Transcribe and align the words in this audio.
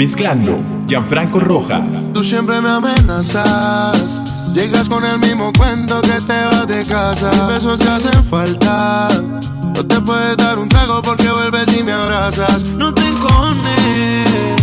Mezclando 0.00 0.58
Gianfranco 0.86 1.40
Rojas. 1.40 2.10
Tú 2.14 2.22
siempre 2.22 2.58
me 2.62 2.70
amenazas. 2.70 4.22
Llegas 4.54 4.88
con 4.88 5.04
el 5.04 5.18
mismo 5.18 5.52
cuento 5.52 6.00
que 6.00 6.18
te 6.26 6.42
vas 6.46 6.66
de 6.66 6.86
casa. 6.86 7.30
Besos 7.48 7.80
te 7.80 7.86
hacen 7.86 8.24
falta. 8.24 9.10
No 9.74 9.84
te 9.84 10.00
puedes 10.00 10.38
dar 10.38 10.58
un 10.58 10.70
trago 10.70 11.02
porque 11.02 11.28
vuelves 11.28 11.76
y 11.76 11.82
me 11.82 11.92
abrazas. 11.92 12.64
No 12.78 12.94
te 12.94 13.06
encones. 13.06 14.62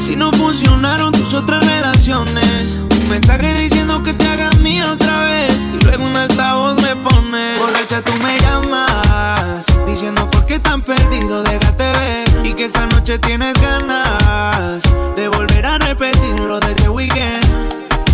Si 0.00 0.14
no 0.14 0.30
funcionaron 0.30 1.10
tus 1.10 1.34
otras 1.34 1.66
relaciones. 1.66 2.78
Un 3.02 3.08
mensaje 3.08 3.52
diciendo 3.54 4.00
que 4.04 4.14
te 4.14 4.28
hagas 4.28 4.58
mía 4.58 4.92
otra 4.92 5.24
vez. 5.24 5.58
Y 5.74 5.84
luego 5.86 6.04
un 6.04 6.14
altavoz 6.14 6.80
me 6.80 6.94
pone. 6.94 7.58
Borracha, 7.58 8.00
tú 8.00 8.12
me 8.22 8.38
llamas. 8.42 9.66
Diciendo 9.88 10.30
por 10.30 10.37
qué 10.48 10.58
tan 10.58 10.80
perdido, 10.80 11.42
déjate 11.44 11.84
ver. 11.84 12.46
Y 12.46 12.54
que 12.54 12.64
esa 12.64 12.86
noche 12.86 13.18
tienes 13.18 13.54
ganas 13.60 14.82
de 15.14 15.28
volver 15.28 15.64
a 15.66 15.78
repetir 15.78 16.40
lo 16.40 16.58
de 16.58 16.72
ese 16.72 16.88
weekend. 16.88 17.46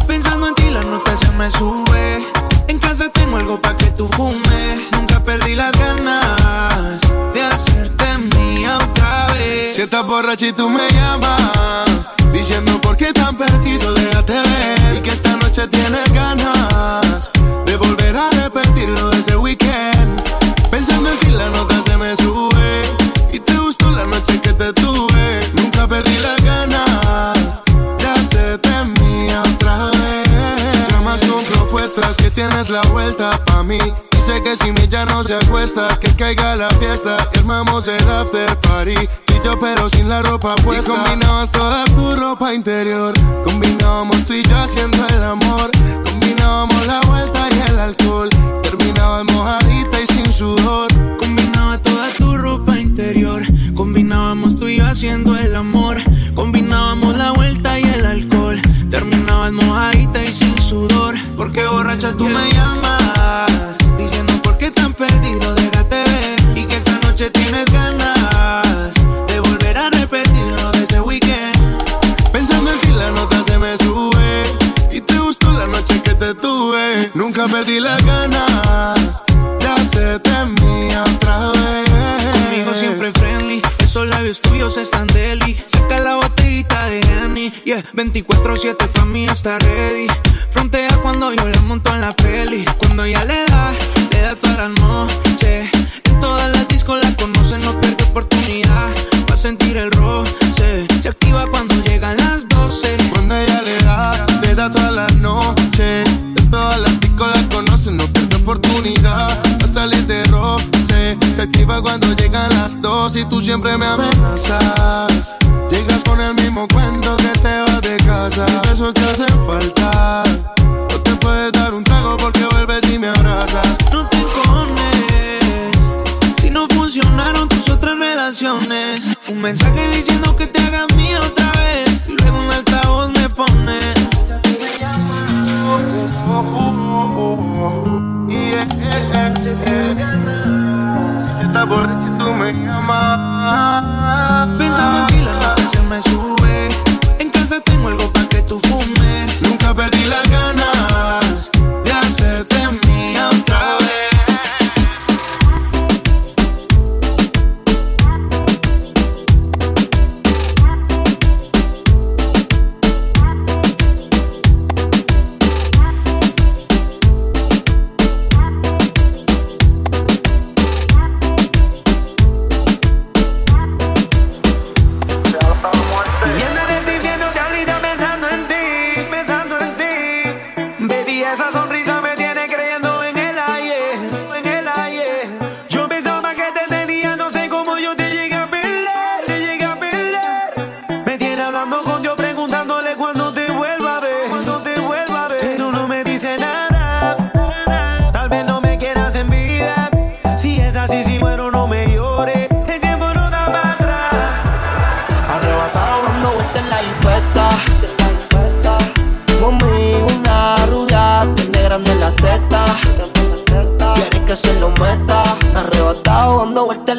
Pensando 0.06 0.48
en 0.48 0.54
ti, 0.56 0.68
la 0.70 0.82
nota 0.82 1.16
se 1.16 1.30
me 1.32 1.50
sube. 1.50 2.26
En 2.66 2.78
casa 2.78 3.08
tengo 3.08 3.36
algo 3.36 3.60
para 3.60 3.76
que 3.76 3.90
tú 3.92 4.08
fumes. 4.08 4.90
Nunca 4.92 5.20
perdí 5.20 5.54
las 5.54 5.72
ganas 5.78 7.00
de 7.32 7.42
hacerte 7.42 8.18
mía 8.36 8.78
otra 8.78 9.26
vez. 9.34 9.76
Si 9.76 9.82
estás 9.82 10.04
borracha 10.04 10.46
y 10.46 10.52
tú 10.52 10.68
me 10.68 10.88
llamas. 10.90 11.88
Diciendo 12.32 12.80
por 12.80 12.96
qué 12.96 13.12
tan 13.12 13.36
perdido, 13.36 13.94
déjate 13.94 14.32
ver. 14.32 14.96
Y 14.96 15.00
que 15.00 15.10
esta 15.10 15.36
noche 15.36 15.68
tienes 15.68 16.12
ganas 16.12 17.30
de 17.64 17.76
volver 17.76 18.16
a 18.16 18.28
repetir 18.30 18.88
lo 18.88 19.10
de 19.10 19.20
ese 19.20 19.36
weekend. 19.36 19.63
Que 32.16 32.30
tienes 32.30 32.70
la 32.70 32.82
vuelta 32.92 33.30
pa' 33.46 33.62
mí. 33.62 33.78
Dice 34.10 34.42
que 34.42 34.56
si 34.56 34.72
mi 34.72 34.88
ya 34.88 35.04
no 35.04 35.22
se 35.22 35.34
acuesta, 35.34 35.98
que 36.00 36.14
caiga 36.14 36.56
la 36.56 36.70
fiesta. 36.70 37.16
Y 37.34 37.38
armamos 37.38 37.88
el 37.88 38.08
after 38.08 38.58
party. 38.60 38.92
Y 38.92 39.44
yo, 39.44 39.58
pero 39.58 39.88
sin 39.88 40.08
la 40.08 40.22
ropa 40.22 40.54
puesta. 40.56 40.92
Y 40.92 40.96
combinabas 40.96 41.50
toda 41.50 41.84
tu 41.86 42.16
ropa 42.16 42.54
interior. 42.54 43.14
Combinábamos 43.44 44.24
tú 44.24 44.32
y 44.32 44.42
yo 44.42 44.56
haciendo 44.56 45.06
el 45.08 45.24
amor. 45.24 45.70
Combinábamos 46.04 46.86
la 46.86 47.00
vuelta 47.02 47.48
y 47.50 47.70
el 47.70 47.78
alcohol. 47.78 48.30
Terminaba 48.62 49.24
mojadita 49.24 50.00
y 50.00 50.06
sin 50.06 50.26
sudor. 50.26 50.90
Combinaba 51.18 51.78
toda 51.78 52.10
tu 52.18 52.36
ropa 52.36 52.78
interior. 52.78 53.42
Combinábamos 53.74 54.56
tú 54.56 54.68
y 54.68 54.78
yo 54.78 54.86
haciendo 54.86 55.36
el 55.36 55.54
amor. 55.54 55.98
Combinábamos 56.34 57.16
la 57.16 57.32
vuelta 57.32 57.73
mojadita 59.54 60.22
y 60.24 60.34
sin 60.34 60.58
sudor. 60.58 61.14
Porque 61.36 61.64
borracha 61.66 62.12
tú 62.12 62.28
me 62.28 62.52
llamas. 62.52 63.78
Diciendo 63.98 64.32
por 64.42 64.58
qué 64.58 64.70
tan 64.70 64.92
perdido, 64.92 65.54
déjate 65.54 65.96
ver. 65.96 66.58
Y 66.58 66.64
que 66.66 66.76
esa 66.76 66.98
noche 67.00 67.30
tienes 67.30 67.70
ganas 67.72 68.94
de 69.28 69.40
volver 69.40 69.78
a 69.78 69.90
repetir 69.90 70.46
lo 70.60 70.72
de 70.72 70.84
ese 70.84 71.00
weekend. 71.00 71.82
Pensando 72.32 72.72
en 72.72 72.80
ti, 72.80 72.90
la 72.92 73.10
nota 73.10 73.42
se 73.44 73.58
me 73.58 73.76
sube. 73.78 74.42
Y 74.92 75.00
te 75.00 75.18
gustó 75.18 75.52
la 75.52 75.66
noche 75.66 76.00
que 76.02 76.14
te 76.14 76.34
tuve. 76.34 77.10
Nunca 77.14 77.46
perdí 77.46 77.80
las 77.80 78.04
ganas 78.04 79.03
está 89.44 89.58
ready. 89.58 90.23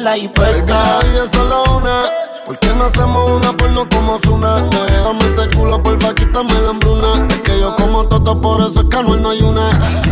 La 0.06 0.12
Baby, 0.12 0.28
vida 0.62 1.24
es 1.24 1.32
solo 1.32 1.64
una. 1.76 2.04
¿Por 2.44 2.56
qué 2.60 2.72
no 2.74 2.84
hacemos 2.84 3.28
una 3.28 3.52
porno 3.56 3.88
como 3.88 4.20
Zuna? 4.24 4.62
Déjame 4.70 5.26
ese 5.32 5.50
culo, 5.56 5.82
porfa, 5.82 6.14
quítame 6.14 6.52
la 6.60 6.70
hambruna. 6.70 7.26
Es 7.28 7.40
que 7.40 7.58
yo 7.58 7.74
como 7.74 8.06
toto, 8.06 8.40
por 8.40 8.60
eso 8.64 8.82
es 8.82 8.86
que 8.86 9.02
no 9.02 9.30
hay 9.30 9.42
una. 9.42 9.66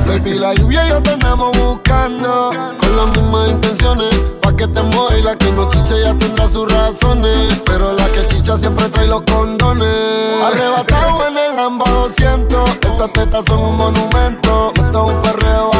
Baby, 0.04 0.40
la 0.40 0.52
lluvia 0.54 0.84
y 0.84 0.88
yo 0.88 1.00
te 1.00 1.14
buscando. 1.60 2.50
Con 2.80 2.96
las 2.96 3.06
mismas 3.16 3.50
intenciones. 3.50 4.12
Pa' 4.42 4.56
que 4.56 4.66
te 4.66 4.82
mueva 4.82 5.16
y 5.16 5.22
la 5.22 5.36
que 5.36 5.52
no 5.52 5.68
chicha 5.68 5.96
ya 5.96 6.12
tendrá 6.18 6.48
sus 6.48 6.72
razones. 6.72 7.60
Pero 7.64 7.92
la 7.92 8.06
que 8.08 8.26
chicha 8.26 8.56
siempre 8.56 8.88
trae 8.88 9.06
los 9.06 9.22
condones. 9.22 9.94
Arrebatado 10.44 11.28
en 11.28 11.38
el 11.38 11.54
Lamba 11.54 11.88
200. 11.88 12.68
Estas 12.68 13.12
tetas 13.12 13.44
son 13.46 13.60
un 13.60 13.76
monumento. 13.76 14.72
Esto 14.74 15.06
es 15.06 15.12
un 15.14 15.22
perreo 15.22 15.73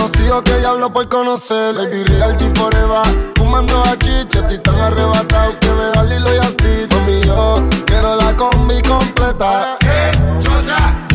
conocido 0.00 0.42
que 0.42 0.58
diablo 0.58 0.90
por 0.90 1.08
conocer. 1.08 1.74
Baby, 1.74 2.04
real 2.04 2.36
G 2.38 2.56
forever. 2.56 3.32
Fumando 3.36 3.82
a 3.82 3.96
chicha, 3.98 4.40
estoy 4.40 4.58
tan 4.58 4.78
arrebatado 4.78 5.58
que 5.60 5.68
me 5.68 5.84
da 5.90 6.04
Lilo 6.04 6.34
y 6.34 6.38
Asti. 6.38 6.86
Mami, 6.90 7.20
yo 7.22 7.62
quiero 7.84 8.16
la 8.16 8.34
combi 8.34 8.80
completa. 8.80 9.76
Y 9.82 11.09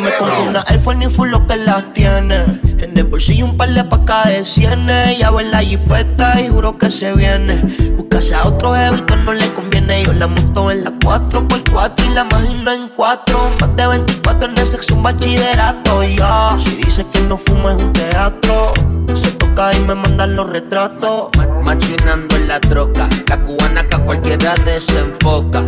me 0.00 0.10
pongo 0.12 0.48
una 0.48 0.62
Force 0.62 0.98
ni 0.98 1.06
full 1.08 1.28
lo 1.28 1.46
que 1.46 1.56
las 1.56 1.92
tiene. 1.92 2.60
En 2.78 2.96
el 2.96 3.04
bolsillo 3.04 3.44
un 3.44 3.56
par 3.56 3.70
de 3.70 3.84
pacas 3.84 4.28
de 4.28 4.44
cienes. 4.44 5.18
Ya 5.18 5.28
en 5.28 5.50
la 5.50 5.58
jipeta 5.58 6.40
y 6.40 6.48
juro 6.48 6.78
que 6.78 6.90
se 6.90 7.12
viene. 7.14 7.62
Buscase 7.96 8.34
a 8.34 8.46
otro 8.46 8.74
jevito 8.74 9.16
no 9.16 9.32
le 9.32 9.52
conviene. 9.52 10.04
Yo 10.04 10.12
la 10.14 10.26
monto 10.26 10.70
en 10.70 10.84
la 10.84 10.92
4x4 10.92 11.92
y 12.06 12.14
la 12.14 12.22
imagino 12.22 12.72
en 12.72 12.88
4. 12.88 13.50
Más 13.60 13.76
de 13.76 13.86
24 13.86 14.48
en 14.48 14.58
el 14.58 14.66
sexo, 14.66 14.94
un 14.94 15.02
bachillerato. 15.02 16.02
Ya, 16.04 16.56
si 16.58 16.76
dice 16.76 17.06
que 17.12 17.20
no 17.20 17.36
fuma 17.36 17.72
es 17.72 17.82
un 17.82 17.92
teatro. 17.92 18.72
Se 19.14 19.32
toca 19.32 19.74
y 19.74 19.80
me 19.80 19.94
mandan 19.94 20.36
los 20.36 20.48
retratos. 20.48 21.30
Machinando 21.62 22.36
en 22.36 22.48
la 22.48 22.60
troca, 22.60 23.08
la 23.28 23.36
cubana 23.42 23.86
que 23.88 23.96
a 23.96 23.98
cualquiera 23.98 24.54
desenfoca. 24.64 25.62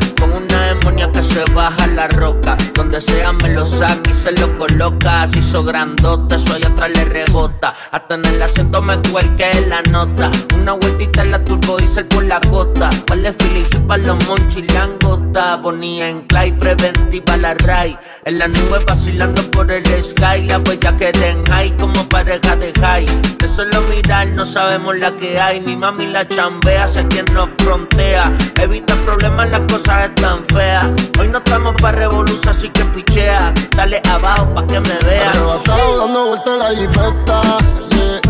Que 1.12 1.22
se 1.22 1.44
baja 1.54 1.86
la 1.86 2.08
roca. 2.08 2.56
Donde 2.74 3.00
sea 3.00 3.32
me 3.32 3.48
lo 3.50 3.64
saca 3.64 4.10
y 4.10 4.14
se 4.14 4.32
lo 4.32 4.56
coloca. 4.56 5.22
Así 5.22 5.38
hizo 5.38 5.62
grandote, 5.64 6.38
soy 6.38 6.62
atrás 6.62 6.90
le 6.90 7.04
rebota. 7.04 7.74
Hasta 7.90 8.14
en 8.14 8.24
el 8.24 8.42
acento 8.42 8.82
me 8.82 8.96
cuelque 9.10 9.66
la 9.68 9.82
nota. 9.82 10.30
Una 10.62 10.74
vueltita 10.74 11.22
en 11.22 11.32
la 11.32 11.44
turbo 11.44 11.76
diesel 11.76 12.06
por 12.06 12.24
la 12.24 12.38
gota. 12.48 12.88
Vale 13.08 13.32
Philly 13.32 13.66
para 13.88 14.00
los 14.04 14.24
monchis 14.28 14.72
langota. 14.72 15.56
Bonía 15.56 16.08
en 16.08 16.20
clay, 16.28 16.52
preventiva 16.52 17.36
la 17.36 17.54
ray. 17.54 17.98
En 18.26 18.38
la 18.38 18.46
nube 18.46 18.78
vacilando 18.86 19.42
por 19.50 19.72
el 19.72 19.84
sky. 20.04 20.44
La 20.46 20.60
huella 20.60 20.96
que 20.96 21.10
den 21.10 21.42
como 21.80 22.08
pareja 22.08 22.54
de 22.54 22.72
high. 22.80 23.06
De 23.38 23.48
solo 23.48 23.80
mirar 23.90 24.28
no 24.28 24.44
sabemos 24.44 24.96
la 24.98 25.10
que 25.16 25.40
hay. 25.40 25.60
Mi 25.60 25.74
mami 25.74 26.06
la 26.06 26.28
chambea, 26.28 26.86
sé 26.86 27.08
quien 27.08 27.24
nos 27.34 27.50
frontea. 27.58 28.32
Evita 28.60 28.94
problemas, 29.04 29.50
las 29.50 29.62
cosas 29.62 30.10
están 30.10 30.44
feas. 30.46 30.86
Hoy 31.18 31.26
no 31.26 31.38
estamos 31.38 31.74
para 31.82 31.98
revolución, 31.98 32.48
así 32.48 32.68
que 32.68 32.84
pichea. 32.84 33.52
Dale 33.74 34.00
abajo 34.08 34.54
pa' 34.54 34.64
que 34.68 34.78
me 34.78 34.96
vea. 35.06 35.30
Arrebatado 35.30 35.98
dando 35.98 36.26
vueltas 36.28 36.52
en 36.52 36.58
la 36.60 36.70
jipeta, 36.70 37.42
yeah. 37.90 38.20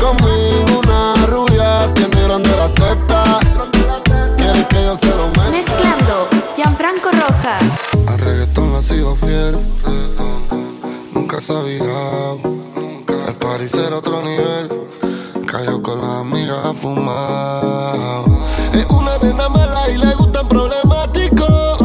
Conmigo 0.00 0.37
grande 2.38 2.56
la 2.56 2.68
teta. 2.74 3.38
Quiere 4.36 4.66
que 4.68 4.84
yo 4.84 4.96
se 4.96 5.06
lo 5.08 5.28
meta. 5.28 5.50
Mezclando 5.50 6.28
Gianfranco 6.56 7.10
Rojas. 7.10 7.62
Al 8.06 8.18
reggaetón 8.18 8.74
ha 8.74 8.82
sido 8.82 9.14
fiel, 9.16 9.58
nunca 11.14 11.40
se 11.40 11.52
ha 11.52 11.60
virado. 11.62 12.38
El 13.26 13.34
party 13.34 13.68
será 13.68 13.96
otro 13.96 14.22
nivel, 14.22 14.88
cayó 15.46 15.82
con 15.82 16.00
las 16.00 16.20
amigas 16.20 16.64
a 16.64 16.72
fumar. 16.72 18.24
Es 18.72 18.86
una 18.86 19.18
nena 19.18 19.48
mala 19.48 19.90
y 19.90 19.98
le 19.98 20.14
gustan 20.14 20.48
problemáticos. 20.48 21.82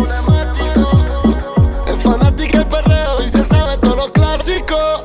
Es 1.87 2.03
fanática 2.03 2.59
del 2.59 2.67
perreo 2.67 3.23
y 3.23 3.29
se 3.29 3.43
sabe 3.43 3.77
todos 3.77 3.97
los 3.97 4.11
clásicos. 4.11 5.03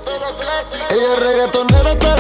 Ella 0.91 1.15
es 1.15 1.19
reggaetonera 1.19 1.93
hasta 1.93 2.18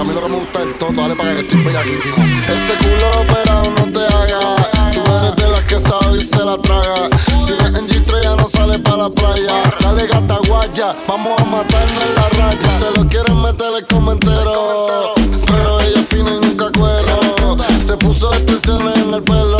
Porque 0.00 0.12
a 0.12 0.14
mí 0.14 0.20
lo 0.20 0.26
que 0.26 0.32
me 0.32 0.40
gusta 0.40 0.60
es 0.60 0.66
el 0.66 0.74
toto, 0.76 0.92
dale 0.94 1.14
para 1.14 1.34
que 1.34 1.40
estoy 1.40 1.62
bellaquísimo. 1.62 2.16
Ese 2.48 2.72
culo 2.78 3.20
operado 3.20 3.70
no 3.70 3.92
te 3.92 4.00
haga. 4.00 4.56
Tú 4.94 5.00
eres 5.12 5.36
de 5.36 5.48
las 5.50 5.60
que 5.64 5.78
sabe 5.78 6.16
y 6.16 6.20
se 6.24 6.38
la 6.38 6.56
traga. 6.56 7.10
Si 7.44 7.52
ves 7.52 7.76
en 7.76 7.86
G3 7.86 8.22
ya 8.22 8.34
no 8.34 8.48
sale 8.48 8.78
para 8.78 8.96
la 8.96 9.10
playa. 9.10 9.62
Dale 9.80 10.06
gata 10.06 10.38
guaya, 10.48 10.96
vamos 11.06 11.38
a 11.38 11.44
matarnos 11.44 12.04
en 12.04 12.14
la 12.14 12.28
raya. 12.30 12.78
Se 12.78 12.98
lo 12.98 13.06
quieren 13.10 13.42
meter 13.42 13.74
el 13.76 13.86
comentero. 13.88 15.12
Pero 15.46 15.80
ella 15.80 16.02
fina 16.08 16.30
y 16.30 16.46
nunca 16.46 16.70
cuero. 16.72 17.58
Se 17.84 17.94
puso 17.98 18.32
extensiones 18.32 18.96
en 18.96 19.12
el 19.12 19.22
pelo. 19.22 19.59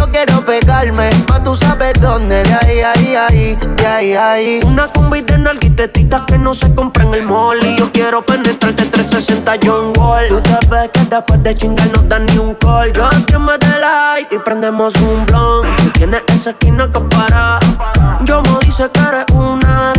Yo 0.00 0.10
quiero 0.10 0.42
pegarme, 0.46 1.10
más 1.28 1.44
tú 1.44 1.54
sabes 1.54 1.92
dónde, 2.00 2.42
de 2.42 2.54
ahí, 2.54 2.80
ahí, 2.80 3.14
ahí, 3.16 3.58
de 3.76 3.86
ahí, 3.86 4.14
ahí. 4.14 4.60
Una 4.64 4.90
combi 4.90 5.20
de 5.20 5.36
nalguitetitas 5.36 6.22
que 6.26 6.38
no 6.38 6.54
se 6.54 6.74
compra 6.74 7.04
en 7.04 7.12
el 7.12 7.22
mall 7.22 7.62
Y 7.62 7.76
yo 7.76 7.92
quiero 7.92 8.24
penetrarte 8.24 8.86
360 8.86 9.58
John 9.62 9.92
Wall. 9.98 10.28
Tú 10.28 10.40
te 10.40 10.58
ves 10.70 10.88
que 10.94 11.00
después 11.04 11.42
de 11.42 11.54
chingar 11.54 11.86
no 11.94 12.00
dan 12.04 12.24
ni 12.24 12.38
un 12.38 12.54
call. 12.54 12.94
Just 12.96 13.26
que 13.26 13.38
me 13.38 13.58
light 13.58 14.32
y 14.32 14.38
prendemos 14.38 14.94
un 14.96 15.26
Tú 15.26 15.90
tienes 15.92 16.22
esa 16.28 16.50
esquina 16.50 16.90
que 16.90 17.00
para. 17.00 17.58
Yo 18.24 18.40
me 18.40 18.58
dice 18.64 18.88
que 18.90 19.00
eres 19.00 19.26
una 19.34 19.92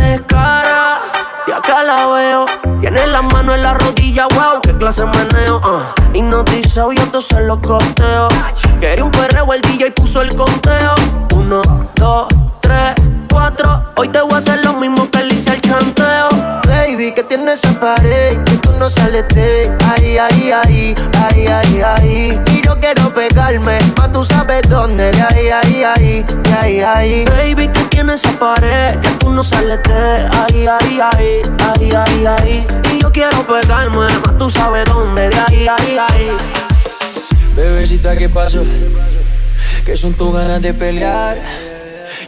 la 3.12 3.20
mano 3.20 3.54
en 3.54 3.62
la 3.62 3.74
rodilla, 3.74 4.26
wow, 4.28 4.60
qué 4.62 4.74
clase 4.76 5.04
meneo 5.04 5.58
uh. 5.58 6.16
Hipnotizado 6.16 6.92
y 6.92 6.96
entonces 6.96 7.40
lo 7.42 7.60
costeo 7.60 8.28
Quería 8.80 9.04
un 9.04 9.10
perreo, 9.10 9.52
el 9.52 9.60
DJ 9.60 9.92
puso 9.92 10.22
el 10.22 10.34
conteo. 10.34 10.94
Uno, 11.36 11.62
dos, 11.94 12.26
tres, 12.60 12.94
cuatro. 13.30 13.84
Hoy 13.96 14.08
te 14.08 14.20
voy 14.22 14.32
a 14.32 14.38
hacer 14.38 14.64
lo 14.64 14.72
mismo 14.74 15.08
que 15.10 15.24
le 15.24 15.34
hice 15.34 15.50
al 15.50 15.60
chanteo 15.60 16.31
Baby, 16.84 17.12
que 17.12 17.22
tiene 17.22 17.52
esa 17.52 17.78
pared 17.78 18.42
que 18.42 18.56
tú 18.56 18.72
no 18.72 18.90
sales 18.90 19.24
de 19.28 19.70
ahí, 19.86 20.18
ahí, 20.18 20.50
ahí, 20.50 20.94
ahí, 21.16 21.46
ahí, 21.46 21.80
ahí. 21.80 22.40
Y 22.50 22.60
yo 22.66 22.74
quiero 22.80 23.14
pegarme, 23.14 23.78
más 23.96 24.12
tú 24.12 24.24
sabes 24.24 24.62
dónde, 24.68 25.12
de 25.12 25.22
ahí, 25.22 25.48
ahí, 25.48 25.84
ahí, 25.84 26.24
de 26.42 26.52
ahí, 26.52 26.80
ahí. 26.80 27.24
Baby, 27.26 27.68
que 27.68 27.84
tiene 27.84 28.14
esa 28.14 28.32
pared 28.32 28.98
que 28.98 29.10
tú 29.20 29.30
no 29.30 29.44
sales 29.44 29.78
de 29.84 30.28
ahí, 30.32 30.66
ahí, 30.66 31.00
ahí, 31.00 31.40
ahí, 31.68 31.92
ahí, 31.92 32.26
ahí. 32.26 32.66
Y 32.92 33.00
yo 33.00 33.12
quiero 33.12 33.46
pegarme, 33.46 34.00
más 34.00 34.36
tú 34.36 34.50
sabes 34.50 34.84
dónde, 34.86 35.28
de 35.28 35.38
ahí, 35.38 35.68
ahí, 35.68 35.98
ahí. 36.10 36.30
Bebecita, 37.54 38.16
¿qué 38.16 38.28
pasó? 38.28 38.64
Que 39.84 39.94
son 39.94 40.14
tus 40.14 40.34
ganas 40.34 40.60
de 40.60 40.74
pelear, 40.74 41.38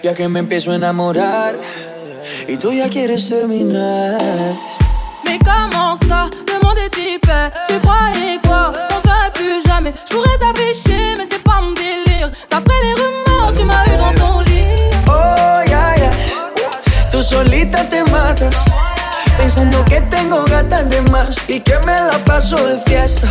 ya 0.00 0.14
que 0.14 0.28
me 0.28 0.38
empiezo 0.38 0.70
a 0.70 0.76
enamorar. 0.76 1.56
Y 2.48 2.56
tú 2.56 2.72
ya 2.72 2.88
quieres 2.88 3.28
terminar. 3.28 4.18
Mais 5.24 5.38
comment 5.38 5.96
ça, 6.08 6.28
le 6.48 6.64
monde 6.64 6.78
est 6.78 6.96
hyper. 6.96 7.50
Tu 7.68 7.78
croyais 7.80 8.38
quoi, 8.46 8.72
on 8.90 9.00
serait 9.00 9.30
plus 9.32 9.62
jamais. 9.66 9.92
Je 10.08 10.14
pourrais 10.14 10.38
t'afficher, 10.38 11.14
mais 11.16 11.26
c'est 11.30 11.42
pas 11.42 11.60
mon 11.60 11.72
délire. 11.72 12.30
D'après 12.50 12.74
les 12.82 12.94
rumeurs, 12.94 13.52
tu 13.56 13.64
m'as 13.64 13.84
eu 13.86 13.96
dans 13.96 14.14
ton 14.14 14.40
lit. 14.40 14.66
Oh, 15.06 15.60
ya, 15.68 15.96
ya 15.96 16.10
Tú 17.10 17.22
solita 17.22 17.84
te 17.88 18.02
matas 18.10 18.64
Pensando 19.36 19.84
que 19.84 20.00
tengo 20.02 20.44
gatas 20.44 20.88
de 20.88 21.00
más 21.10 21.36
Y 21.48 21.60
que 21.60 21.78
me 21.80 21.92
la 21.92 22.18
paso 22.24 22.56
de 22.56 22.78
fiesta. 22.86 23.28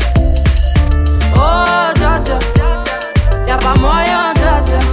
Oh, 1.35 1.91
dja 1.95 2.19
dja 2.23 2.39
Y'a 3.47 3.57
pas 3.57 3.75
moyen, 3.79 4.33
dja 4.35 4.53
J'suis 4.65 4.92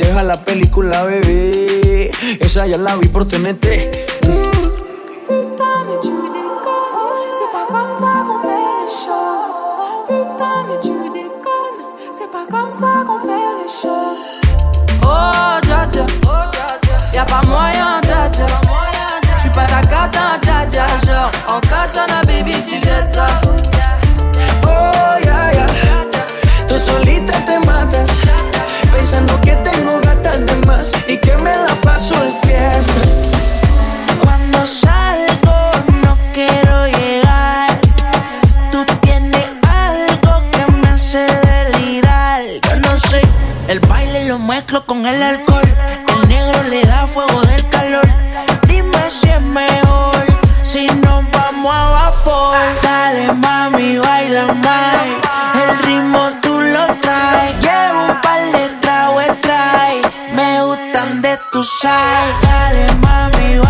Deja 0.00 0.22
la 0.22 0.42
película, 0.42 1.04
bebé. 1.04 2.10
Esa 2.40 2.66
ya 2.66 2.78
la 2.78 2.96
vi 2.96 3.08
por. 3.08 3.26
Putain, 3.26 3.42
mais 5.86 5.98
tu 6.00 6.08
déconnes, 6.08 7.32
c'est 7.36 7.52
pas 7.52 7.66
comme 7.68 7.92
ça 7.92 8.12
qu'on 8.26 8.38
fait 8.40 8.64
les 8.80 8.90
choses. 9.04 9.46
Putain, 10.08 10.56
mais 10.66 10.80
tu 10.80 10.96
déconnes, 11.12 11.82
c'est 12.10 12.30
pas 12.30 12.46
comme 12.50 12.72
ça 12.72 13.04
qu'on 13.06 13.18
fait 13.20 13.46
les 13.60 13.68
choses. 13.68 14.24
Oh, 15.02 15.60
dja 15.66 15.80
dja, 15.92 16.04
y'a 17.12 17.24
pas 17.26 17.42
moyen, 17.46 18.00
dja 18.02 18.30
dja. 18.32 18.46
J'suis 19.36 19.50
pas 19.50 19.66
ta 19.66 19.82
cata, 19.82 20.38
dja 20.40 20.66
dja. 20.66 20.86
Genre, 21.06 21.30
en 21.46 21.60
katana, 21.60 22.22
baby, 22.26 22.54
tu 22.66 22.80
dettes 22.80 23.12
ça. 23.12 23.26
Mezclo 44.70 44.86
con 44.86 45.04
el 45.04 45.20
alcohol. 45.20 45.68
El 46.14 46.28
negro 46.28 46.62
le 46.64 46.82
da 46.84 47.06
fuego 47.08 47.40
del 47.42 47.68
calor. 47.70 48.06
Dime 48.68 49.10
si 49.10 49.28
es 49.28 49.40
mejor 49.40 50.14
si 50.62 50.86
nos 50.86 51.24
vamos 51.32 51.74
a 51.74 51.90
vapor. 51.90 52.56
Dale 52.82 53.32
mami, 53.32 53.98
baila 53.98 54.46
más. 54.64 55.06
El 55.62 55.78
ritmo 55.86 56.30
tú 56.40 56.60
lo 56.60 56.86
traes. 57.00 57.54
Llevo 57.64 58.04
un 58.10 58.20
par 58.20 58.40
de 58.52 58.68
tragos 58.80 59.40
trae. 59.40 60.00
Me 60.34 60.62
gustan 60.62 61.20
de 61.20 61.36
tu 61.50 61.64
sal. 61.64 62.28
Dale 62.42 62.86
mami, 63.02 63.58
baila 63.58 63.69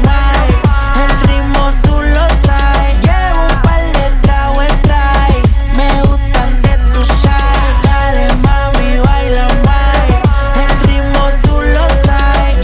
tú 1.83 2.01
lo 2.01 2.27
traes. 2.41 3.01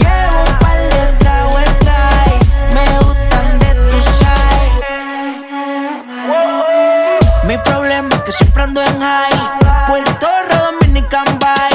Llevo 0.00 0.40
un 0.40 0.58
par 0.58 0.78
de 0.78 1.06
tragos 1.18 1.78
trae. 1.78 2.38
Me 2.72 2.98
gustan 2.98 3.58
de 3.58 3.70
tu 3.90 4.00
sal. 4.00 4.82
Mi 7.44 7.56
problema 7.58 8.08
que 8.24 8.32
siempre 8.32 8.62
ando 8.62 8.82
en 8.82 9.00
high. 9.00 9.86
Puerto 9.86 10.26
Rico, 10.48 10.64
Dominican 10.64 11.38
Bay. 11.38 11.72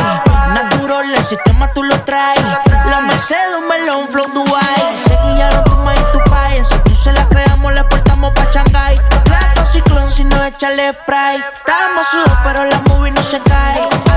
Natural, 0.54 1.14
el 1.16 1.24
sistema 1.24 1.72
tú 1.74 1.84
lo 1.84 2.00
traes. 2.02 2.42
La 2.86 3.02
Mercedes, 3.02 3.56
un 3.58 3.68
melón, 3.68 4.08
flow 4.10 4.28
Dubai. 4.34 5.23
Seguillaron 5.34 5.64
tu 5.64 5.76
maíz, 5.78 6.12
tu 6.12 6.20
país. 6.30 6.68
Si 6.68 6.78
tú 6.84 6.94
se 6.94 7.12
la 7.12 7.28
creamos, 7.28 7.74
le 7.74 7.84
portamos 7.86 8.32
pa' 8.34 8.52
Shanghai. 8.52 8.96
Plato 9.24 9.66
ciclón, 9.66 10.12
si 10.12 10.24
no 10.26 10.44
échale 10.44 10.92
spray. 10.92 11.44
Estamos 11.58 12.06
sudados, 12.08 12.38
pero 12.44 12.64
la 12.66 12.80
movie 12.88 13.12
no 13.12 13.24
se 13.24 13.40
cae. 13.42 14.13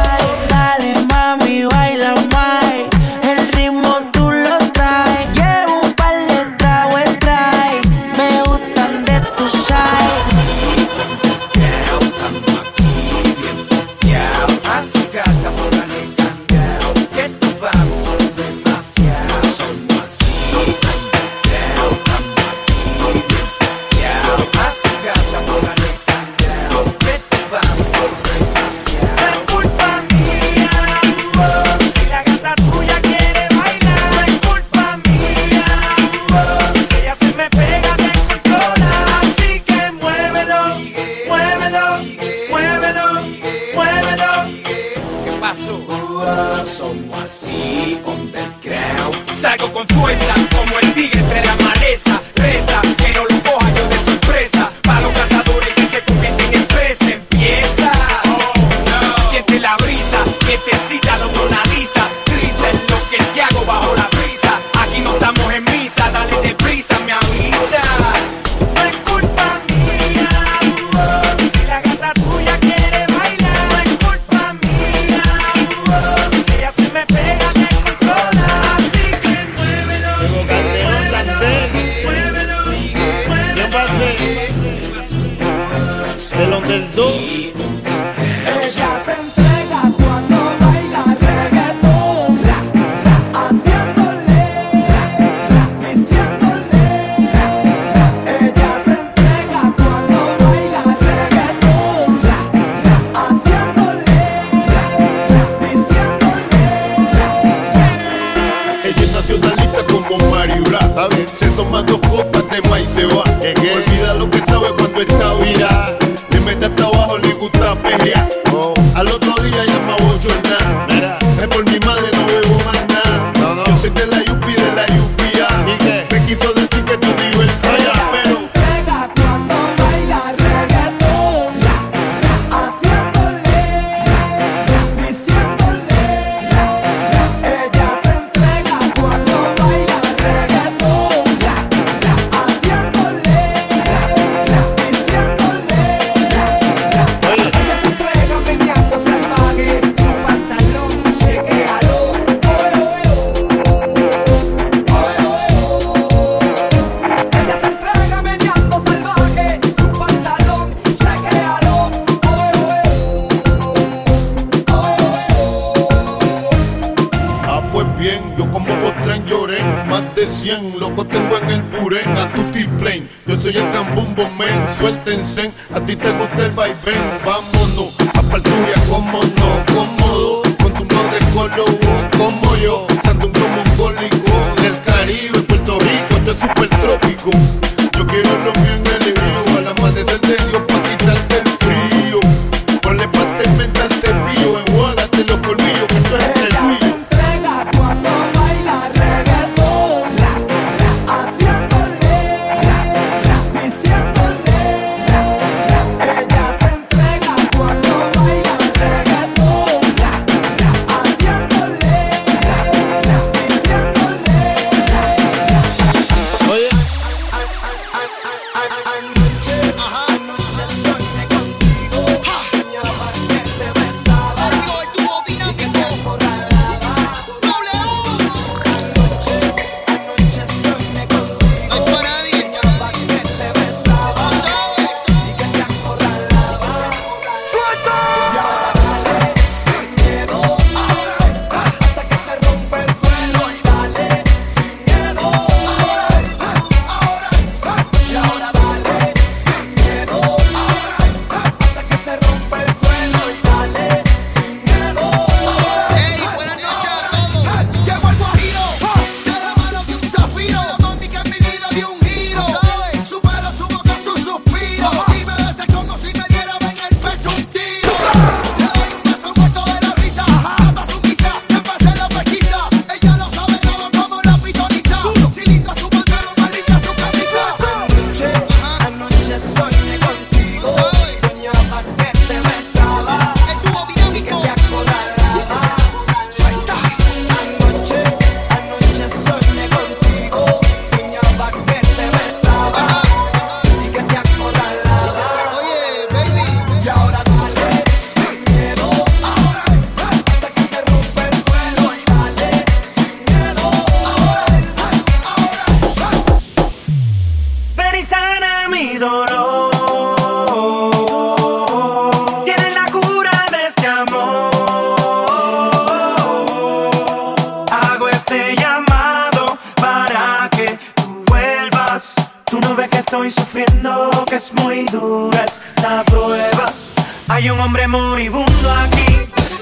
muy 324.54 324.85
duras, 324.87 325.61
la 325.82 326.02
pruebas. 326.04 326.94
Hay 327.28 327.50
un 327.50 327.59
hombre 327.61 327.87
moribundo 327.87 328.70
aquí, 328.72 329.18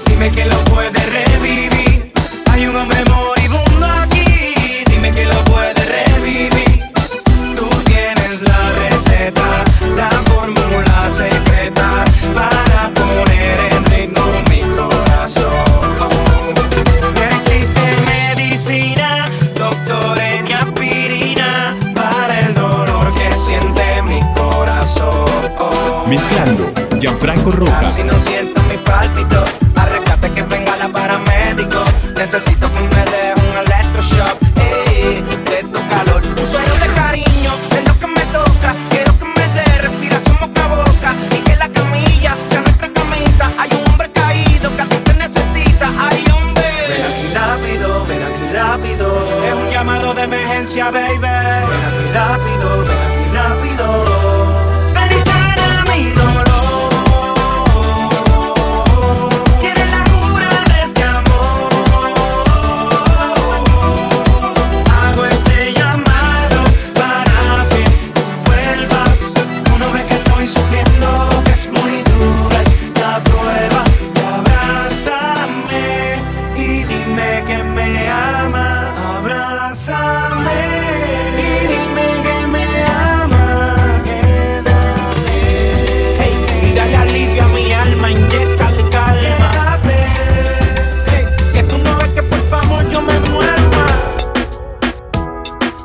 dime 0.07 0.31
que 0.31 0.45
lo 0.45 0.63
puede 0.65 0.99
revivir. 0.99 2.11
Hay 2.51 2.67
un 2.67 2.75
hombre 2.75 2.97
moribundo 3.05 3.24
Mezclando, 26.25 26.71
Gianfranco 26.99 27.51
Rojas. 27.51 27.85
Así 27.85 28.03
no 28.03 28.19
siento 28.19 28.59
mis 28.63 28.79
pálpitos, 28.79 29.59
a 29.75 29.85
que 30.33 30.41
venga 30.41 30.75
la 30.75 30.89
paramédico. 30.89 31.83
Necesito 32.17 32.71
que 32.73 32.94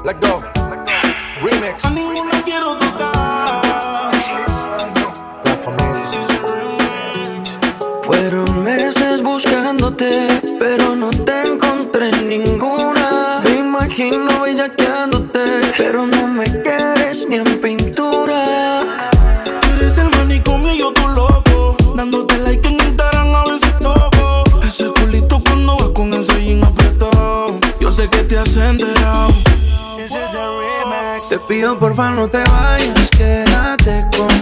let 0.04 0.20
go. 0.20 0.42
Remix. 1.42 1.84
A 1.84 1.90
ninguna 1.90 2.42
quiero 2.44 2.76
tocar. 2.76 4.12
La 5.44 5.54
familia. 5.64 6.00
Fueron 8.02 8.62
meses 8.62 9.22
buscándote 9.22 10.29
Pido 31.60 31.78
porfa 31.78 32.10
no 32.12 32.26
te 32.26 32.38
vayas, 32.38 33.10
quédate 33.10 34.06
conmigo. 34.16 34.39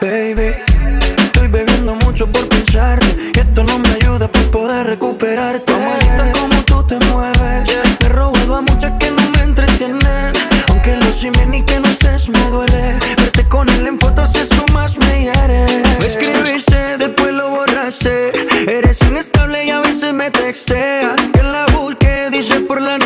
Baby. 0.00 0.54
Estoy 1.18 1.48
bebiendo 1.48 1.94
mucho 1.94 2.26
por 2.26 2.48
pensarte. 2.48 3.06
Y 3.34 3.38
esto 3.38 3.62
no 3.64 3.78
me 3.78 3.88
ayuda 3.90 4.28
para 4.28 4.50
poder 4.50 4.86
recuperarte. 4.86 5.72
Mamacita, 5.72 6.32
como 6.32 6.62
tú 6.64 6.82
te 6.84 6.98
mueves. 7.06 7.70
Me 8.00 8.06
he 8.06 8.08
robado 8.08 8.56
a 8.56 8.62
muchas 8.62 8.96
que 8.96 9.10
no 9.10 9.22
me 9.30 9.40
entretienen. 9.40 10.32
Aunque 10.68 10.96
lo 10.96 11.12
simen 11.12 11.50
ni 11.50 11.62
que 11.62 11.78
no 11.78 11.88
estés 11.88 12.28
me 12.28 12.40
duele. 12.50 12.94
Verte 13.18 13.48
con 13.48 13.68
él 13.68 13.86
en 13.86 13.98
fotos, 14.00 14.34
eso 14.34 14.64
más 14.72 14.98
me 14.98 15.24
hiere. 15.24 15.64
Me 16.00 16.06
escribiste, 16.06 16.98
después 16.98 17.32
lo 17.32 17.50
borraste. 17.50 18.32
Eres 18.68 19.00
inestable 19.02 19.64
y 19.64 19.70
a 19.70 19.80
veces 19.80 20.12
me 20.12 20.30
texteas. 20.30 21.20
Que 21.32 21.42
la 21.42 21.66
busque, 21.66 22.30
dice 22.32 22.60
por 22.60 22.80
la 22.80 22.98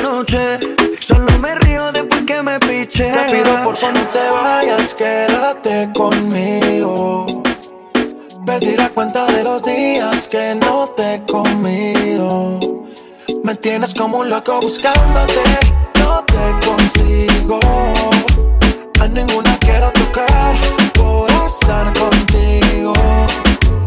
Te 2.88 3.12
pido 3.30 3.62
por 3.64 3.76
favor 3.76 3.94
no 3.94 4.08
te 4.08 4.30
vayas, 4.30 4.94
quédate 4.94 5.90
conmigo. 5.92 7.26
Perdí 8.46 8.76
la 8.76 8.88
cuenta 8.90 9.26
de 9.26 9.42
los 9.42 9.62
días 9.64 10.28
que 10.28 10.54
no 10.54 10.90
te 10.96 11.14
he 11.14 11.22
comido. 11.26 12.60
Me 13.42 13.56
tienes 13.56 13.92
como 13.92 14.18
un 14.18 14.30
loco 14.30 14.60
buscándote, 14.60 15.42
no 15.98 16.24
te 16.24 16.66
consigo. 16.66 17.58
A 19.00 19.08
ninguna 19.08 19.58
quiero 19.58 19.90
tocar 19.92 20.56
por 20.94 21.28
estar 21.44 21.92
contigo. 21.98 22.92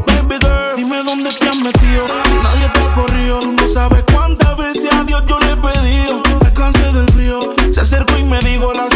Baby 0.08 0.38
girl, 0.42 0.76
dime 0.76 1.04
dónde 1.04 1.30
te 1.32 1.48
has 1.48 1.58
metido. 1.58 2.06
Si 2.26 2.36
nadie 2.36 2.70
te 2.74 2.80
ha 2.82 2.94
corrido, 2.94 3.40
tú 3.40 3.52
no 3.54 3.68
sabes 3.74 4.04
cuántas 4.14 4.58
veces 4.58 4.94
a 4.94 5.04
Dios 5.06 5.24
yo 5.26 5.40
le 5.40 5.52
he 5.52 5.56
pedido. 5.56 6.22
Me 6.44 6.54
cansé 6.54 6.92
del 6.92 7.10
frío. 7.14 7.40
Se 7.72 7.82
acercó 7.82 8.18
y 8.18 8.24
me 8.24 8.40
dijo: 8.40 8.74
la 8.74 8.89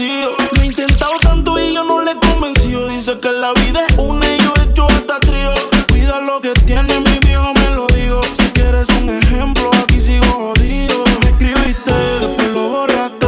bendecido. 0.00 0.30
Lo 0.52 0.62
he 0.62 0.66
intentado 0.66 1.12
tanto 1.20 1.58
y 1.58 1.74
yo 1.74 1.84
no 1.84 2.02
le 2.02 2.12
he 2.12 2.16
convencido. 2.16 2.88
Dice 2.88 3.18
que 3.20 3.30
la 3.30 3.52
vida 3.52 3.86
es 3.86 3.98
una 3.98 4.26
y 4.26 4.38
yo 4.38 4.52
he 4.56 4.70
hecho 4.70 4.86
hasta 4.86 5.20
trío. 5.20 5.52
Cuida 5.88 6.20
lo 6.20 6.40
que 6.40 6.52
tiene, 6.52 7.00
mi 7.00 7.18
viejo 7.26 7.52
me 7.54 7.74
lo 7.74 7.86
digo. 7.88 8.20
Si 8.34 8.44
quieres 8.50 8.88
un 9.00 9.10
ejemplo, 9.10 9.70
aquí 9.82 10.00
sigo 10.00 10.24
jodido. 10.26 11.04
Me 11.20 11.26
escribiste, 11.28 11.92
después 12.20 12.48
lo 12.48 12.68
borraste. 12.68 13.26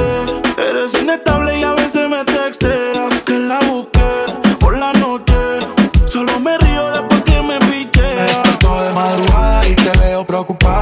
Eres 0.69 0.95
inestable 1.01 1.61
y 1.61 1.63
a 1.63 1.75
veces 1.75 2.09
me 2.09 2.25
texteas. 2.25 3.23
Que 3.25 3.39
la 3.39 3.59
busqué 3.61 4.57
por 4.59 4.77
la 4.79 4.93
noche. 4.95 5.35
Solo 6.07 6.41
me 6.41 6.57
río 6.59 6.91
después 6.91 7.23
que 7.23 7.43
me 7.43 7.59
piché. 7.61 8.03
Me 8.03 8.85
de 8.85 8.93
madrugada 8.93 9.69
y 9.69 9.75
te 9.75 9.99
veo 9.99 10.27
preocupada 10.27 10.82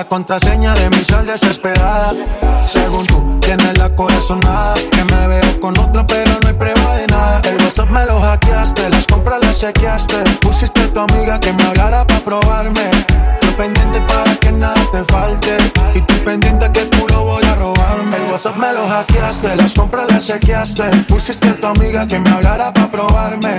la 0.00 0.08
contraseña 0.08 0.72
de 0.72 0.88
mi 0.88 1.04
sol 1.04 1.26
desesperada. 1.26 2.14
Según 2.66 3.06
tú, 3.06 3.38
tienes 3.40 3.76
la 3.78 3.94
corazonada 3.94 4.74
Que 4.74 5.04
me 5.04 5.26
veo 5.26 5.60
con 5.60 5.76
otro 5.78 6.06
pero 6.06 6.30
no 6.40 6.48
hay 6.48 6.54
prueba 6.54 6.96
de 6.96 7.06
nada. 7.08 7.42
El 7.44 7.56
WhatsApp 7.62 7.90
me 7.90 8.06
lo 8.06 8.18
hackeaste, 8.18 8.88
las 8.88 9.06
compras 9.06 9.40
las 9.42 9.58
chequeaste. 9.58 10.16
Pusiste 10.40 10.80
a 10.80 10.92
tu 10.94 11.00
amiga 11.00 11.38
que 11.38 11.52
me 11.52 11.62
hablara 11.64 12.06
para 12.06 12.20
probarme. 12.20 12.90
Yo 13.42 13.56
pendiente 13.58 14.00
para 14.08 14.34
que 14.36 14.52
nada 14.52 14.82
te 14.90 15.04
falte. 15.04 15.58
Y 15.94 16.00
tú 16.00 16.14
pendiente 16.24 16.72
que 16.72 16.86
tú 16.86 17.06
lo 17.08 17.24
voy 17.24 17.44
a 17.44 17.54
robarme. 17.56 18.16
El 18.16 18.22
WhatsApp 18.32 18.56
me 18.56 18.72
lo 18.72 18.88
hackeaste, 18.88 19.54
las 19.56 19.74
compras 19.74 20.10
las 20.10 20.24
chequeaste. 20.24 20.84
Pusiste 21.08 21.50
a 21.50 21.56
tu 21.56 21.66
amiga 21.66 22.06
que 22.06 22.18
me 22.18 22.30
hablara 22.30 22.72
para 22.72 22.90
probarme. 22.90 23.54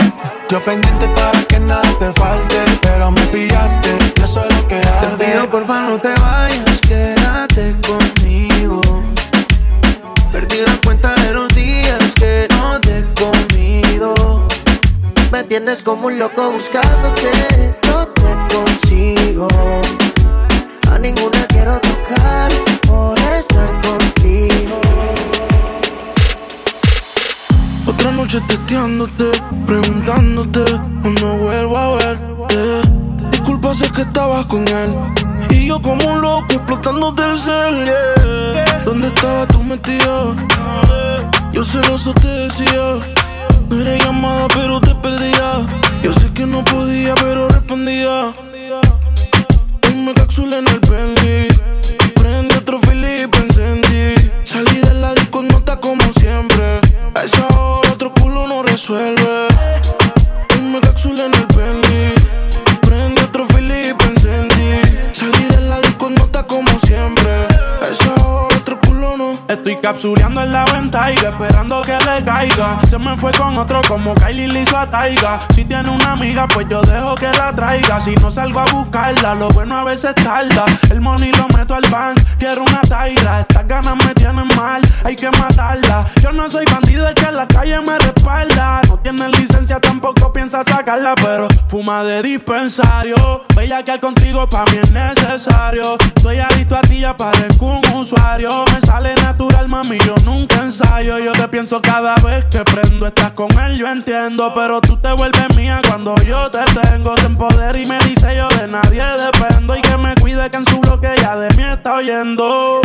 Yo 0.51 0.62
pendiente 0.65 1.08
para 1.15 1.41
que 1.43 1.62
nada 1.62 1.82
te 1.97 2.12
falte 2.12 2.58
Pero 2.82 3.10
me 3.10 3.21
pillaste, 3.27 3.88
y 4.17 4.21
eso 4.21 4.43
es 4.43 4.54
lo 4.58 4.67
que 4.67 4.75
arde 4.75 5.17
Te 5.17 5.32
pido 5.32 5.49
porfa 5.49 5.82
no 5.84 5.97
te 5.97 6.11
como 15.79 16.07
un 16.07 16.19
loco 16.19 16.51
buscándote, 16.51 17.20
otro 73.62 73.80
como 73.88 74.15
Miley 74.32 74.48
le 74.48 74.62
hizo 74.62 74.78
a 74.78 74.89
Taiga. 74.89 75.41
Si 75.54 75.65
tiene 75.65 75.89
una 75.89 76.13
amiga, 76.13 76.48
pues 76.48 76.65
yo 76.70 76.82
dejo 76.82 77.15
que 77.15 77.28
la 77.38 77.52
traiga. 77.54 78.00
Si 78.00 78.15
no 78.15 78.32
salgo 78.32 78.62
a 78.62 78.65
buscarla, 78.65 79.36
lo 79.36 79.50
bueno 79.50 79.78
a 79.78 79.84
veces 79.84 80.15
tarda. 80.15 80.65
El 80.89 81.02
money 81.02 81.34
lo 81.34 81.48
meto 81.50 81.76
al 81.76 81.84
bank, 81.89 82.17
quiero 82.39 82.62
una 82.62 82.80
taiga. 82.82 83.41
Estas 83.41 83.67
ganas 83.67 83.96
me 84.06 84.13
tienen 84.13 84.48
mal, 84.56 84.82
hay 85.04 85.17
que 85.17 85.30
matarla. 85.32 86.06
Yo 86.22 86.32
no 86.32 86.48
soy 86.48 86.63
bandido, 86.72 87.10
es 87.10 87.15
que 87.15 87.26
en 87.26 87.36
la 87.36 87.46
calle 87.46 87.82
me 87.82 88.00
respalda. 88.00 88.82
No 88.88 88.98
tiene 89.00 89.28
licencia, 89.30 89.82
tampoco 89.82 90.32
piensa 90.32 90.63
sacarla, 90.63 91.13
pero 91.15 91.50
fuma 91.67 92.02
de 92.04 92.22
dispensario. 92.22 93.41
Bella 93.54 93.84
que 93.84 93.91
al 93.91 94.00
contigo 94.00 94.48
pa' 94.50 94.63
mí 94.72 94.78
es 94.82 94.91
necesario. 94.91 95.98
Estoy 96.15 96.39
adicto 96.39 96.78
a 96.78 96.82
ti, 96.82 97.00
ya 97.02 97.17
parezco 97.17 97.65
un 97.65 97.86
usuario. 97.96 98.63
Me 98.74 98.80
sale 98.80 99.13
natural, 99.15 99.67
mami, 99.67 99.98
yo 100.06 100.15
nunca 100.24 100.63
ensayo. 100.63 101.20
Yo 101.20 101.34
te 101.34 101.48
pienso 101.50 101.82
cada 101.82 102.15
vez 102.15 102.46
que 102.46 102.60
prendo, 102.60 103.08
estás 103.08 103.32
con 103.32 103.52
él, 103.60 103.78
yo 103.78 103.88
entiendo 103.88 104.20
pero 104.53 104.79
tú 104.81 104.97
te 104.97 105.12
vuelves 105.13 105.55
mía 105.55 105.81
cuando 105.88 106.15
yo 106.23 106.49
te 106.51 106.60
tengo. 106.79 107.15
Sin 107.17 107.36
poder 107.36 107.75
y 107.75 107.86
me 107.86 107.97
dice 107.99 108.36
yo 108.36 108.47
de 108.49 108.67
nadie 108.67 109.03
dependo. 109.17 109.75
Y 109.75 109.81
que 109.81 109.97
me 109.97 110.13
cuide 110.15 110.49
que 110.51 110.57
en 110.57 110.65
su 110.65 110.79
bloque 110.79 111.10
ya 111.19 111.36
de 111.36 111.49
mí 111.55 111.63
está 111.63 111.95
oyendo. 111.95 112.81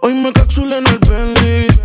Hoy 0.00 0.14
me 0.14 0.32
cápsula 0.32 0.78
en 0.78 0.86
el 0.86 0.98
Bentley 0.98 1.79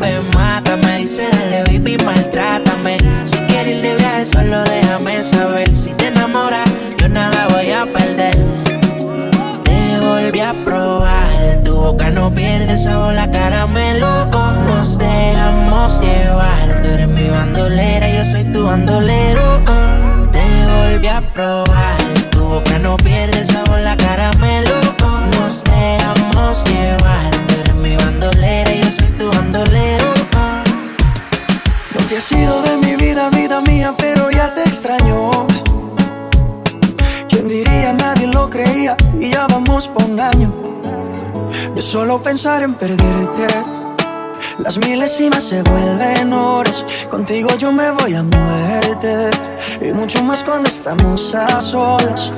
memory. 0.00 0.29
Solo 41.90 42.22
pensar 42.22 42.62
en 42.62 42.74
perderte. 42.74 43.48
Las 44.60 44.78
milésimas 44.78 45.42
se 45.42 45.60
vuelven 45.62 46.32
horas, 46.32 46.84
contigo 47.10 47.48
yo 47.58 47.72
me 47.72 47.90
voy 47.90 48.14
a 48.14 48.22
muerte 48.22 49.30
y 49.80 49.92
mucho 49.92 50.22
más 50.22 50.44
cuando 50.44 50.68
estamos 50.68 51.34
a 51.34 51.60
solas. 51.60 52.32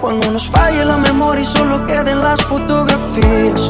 Cuando 0.00 0.30
nos 0.30 0.48
falle 0.48 0.82
la 0.86 0.96
memoria 0.96 1.42
y 1.42 1.46
solo 1.46 1.86
queden 1.86 2.20
las 2.20 2.40
fotografías. 2.40 3.68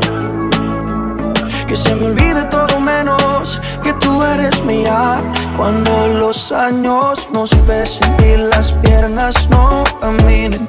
Que 1.67 1.75
se 1.75 1.93
me 1.97 2.07
olvide 2.07 2.45
todo 2.45 2.79
menos 2.79 3.61
que 3.83 3.93
tú 3.95 4.23
eres 4.23 4.65
mía. 4.65 5.21
Cuando 5.57 6.07
los 6.07 6.53
años 6.53 7.29
nos 7.33 7.51
pesen 7.67 8.15
y 8.25 8.37
las 8.37 8.73
piernas 8.75 9.35
no 9.51 9.83
caminen, 10.01 10.69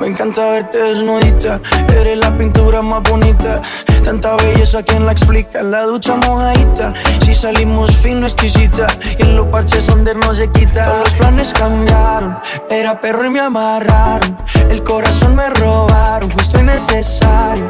Me 0.00 0.06
encanta 0.06 0.46
verte 0.46 0.78
desnudita. 0.78 1.60
Eres 2.00 2.16
la 2.16 2.34
pintura 2.38 2.80
más 2.80 3.02
bonita. 3.02 3.60
Tanta 4.02 4.34
belleza, 4.36 4.82
¿quién 4.82 5.04
la 5.04 5.12
explica? 5.12 5.62
La 5.62 5.82
ducha 5.82 6.16
mojadita. 6.16 6.94
Si 7.22 7.34
salimos 7.34 7.94
fino, 7.96 8.26
exquisita. 8.26 8.86
Y 9.18 9.22
en 9.22 9.36
los 9.36 9.48
parches 9.48 9.86
donde 9.86 10.14
no 10.14 10.32
se 10.32 10.48
quita. 10.48 10.86
Todos 10.86 11.00
los 11.00 11.12
planes 11.12 11.52
cambiaron. 11.52 12.38
Era 12.70 12.98
perro 12.98 13.26
y 13.26 13.30
me 13.30 13.40
amarraron. 13.40 14.38
El 14.70 14.82
corazón 14.84 15.34
me 15.34 15.50
robaron. 15.50 16.30
Justo 16.30 16.60
y 16.60 16.62
necesario 16.62 17.68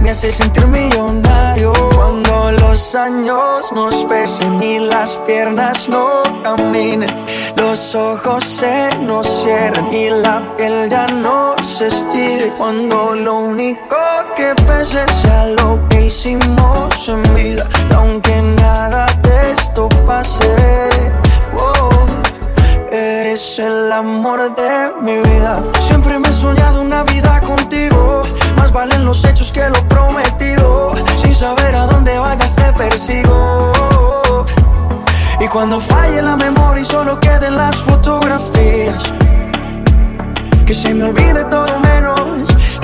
me 0.00 0.10
hace 0.10 0.30
sentir 0.30 0.66
millonario 0.66 1.72
cuando 1.94 2.52
los 2.52 2.94
años 2.94 3.70
nos 3.72 4.04
pesen 4.04 4.62
y 4.62 4.78
las 4.78 5.16
piernas 5.26 5.88
no 5.88 6.22
caminen, 6.42 7.10
los 7.56 7.94
ojos 7.94 8.44
se 8.44 8.88
nos 9.00 9.26
cierran 9.26 9.92
y 9.92 10.10
la 10.10 10.42
piel 10.56 10.88
ya 10.88 11.06
no 11.06 11.54
se 11.62 11.88
estire. 11.88 12.52
Cuando 12.58 13.14
lo 13.14 13.38
único 13.38 13.96
que 14.36 14.54
pese 14.66 15.04
sea 15.22 15.46
lo 15.46 15.80
que 15.88 16.06
hicimos 16.06 17.08
en 17.08 17.34
vida. 17.34 17.66
Aunque 17.96 18.42
nada 18.60 19.06
de 19.22 19.52
esto 19.52 19.88
pase, 20.06 20.56
eres 22.90 23.58
el 23.58 23.92
amor 23.92 24.54
de 24.54 24.92
mi 25.02 25.16
vida. 25.28 25.62
Siempre 25.88 26.18
me 26.18 26.28
he 26.28 26.32
soñado 26.32 26.80
una 26.80 27.02
vida 27.04 27.40
contigo 27.40 28.22
más 28.56 28.72
valen 28.72 29.04
los 29.04 29.24
hechos 29.24 29.52
que 29.52 29.68
lo 29.68 29.80
prometido. 29.88 30.94
Sin 31.16 31.34
saber 31.34 31.74
a 31.74 31.86
dónde 31.86 32.18
vayas 32.18 32.54
te 32.54 32.72
persigo. 32.72 33.72
Y 35.40 35.48
cuando 35.48 35.80
falle 35.80 36.22
la 36.22 36.36
memoria 36.36 36.82
y 36.82 36.84
solo 36.84 37.20
queden 37.20 37.56
las 37.56 37.76
fotografías. 37.76 39.02
Que 40.66 40.74
se 40.74 40.92
me 40.94 41.04
olvide 41.04 41.44
todo 41.44 41.78
menos 41.80 41.95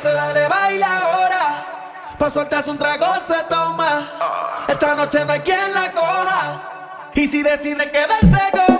Se 0.00 0.10
dale, 0.12 0.48
baila 0.48 0.98
ahora. 0.98 1.66
Pa' 2.18 2.30
soltarse 2.30 2.70
un 2.70 2.78
trago 2.78 3.06
se 3.26 3.42
toma. 3.48 4.08
Esta 4.66 4.94
noche 4.94 5.24
no 5.24 5.32
hay 5.32 5.40
quien 5.40 5.72
la 5.74 5.92
coja. 5.92 7.10
Y 7.14 7.26
si 7.26 7.42
decide 7.42 7.90
quedarse 7.90 8.50
conmigo, 8.52 8.79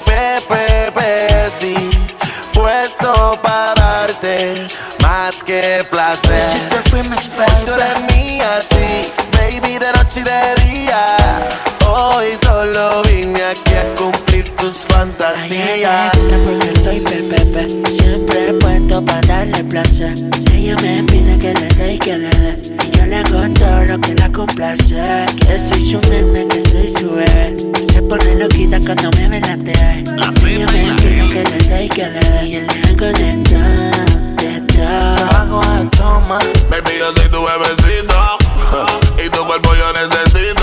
Pepe 0.00 0.92
Pesci, 0.92 1.90
puesto 2.52 3.38
para 3.42 3.74
darte 3.74 4.68
más 5.02 5.42
que 5.42 5.86
placer. 5.90 6.56
Fantasías. 15.34 16.12
porque 16.44 16.68
estoy 16.68 17.00
pepepe, 17.00 17.68
siempre 17.88 18.52
puesto 18.54 19.04
para 19.04 19.20
darle 19.22 19.64
placer. 19.64 20.14
Ella 20.52 20.76
me 20.82 21.02
pide 21.04 21.38
que 21.38 21.54
le 21.54 21.68
dé 21.68 21.94
y 21.94 21.98
que 21.98 22.18
le 22.18 22.28
dé. 22.28 22.60
Y 22.86 22.96
yo 22.96 23.06
le 23.06 23.16
hago 23.16 23.42
todo 23.54 23.84
lo 23.84 24.00
que 24.00 24.14
la 24.14 24.28
complace. 24.30 24.96
Que 25.46 25.58
soy 25.58 25.90
su 25.90 26.00
nene, 26.10 26.46
que 26.48 26.60
soy 26.60 26.88
su 26.88 27.10
bebé. 27.10 27.56
Se 27.80 28.02
pone 28.02 28.34
loquita 28.36 28.78
cuando 28.80 29.10
me 29.18 29.28
ve 29.28 29.40
la 29.40 29.56
TV. 29.56 30.04
Ella 30.46 30.66
me 30.72 30.94
pide 30.96 31.28
que 31.28 31.44
le 31.44 31.58
dé 31.68 31.84
y 31.84 31.88
que 31.88 32.06
le 32.06 32.20
dé. 32.20 32.46
Y 32.46 32.52
yo 32.52 32.60
le 32.60 32.80
hago 32.88 33.06
de 33.18 33.36
todo, 33.48 34.04
de 34.36 34.60
todo. 34.72 35.36
Hago 35.36 35.60
el 35.78 35.90
toma. 35.90 36.38
Baby, 36.70 36.98
yo 36.98 37.12
soy 37.14 37.30
tu 37.30 37.44
bebecito. 37.44 38.38
y 39.24 39.30
tu 39.30 39.44
cuerpo 39.46 39.70
yo 39.74 39.92
necesito. 39.92 40.57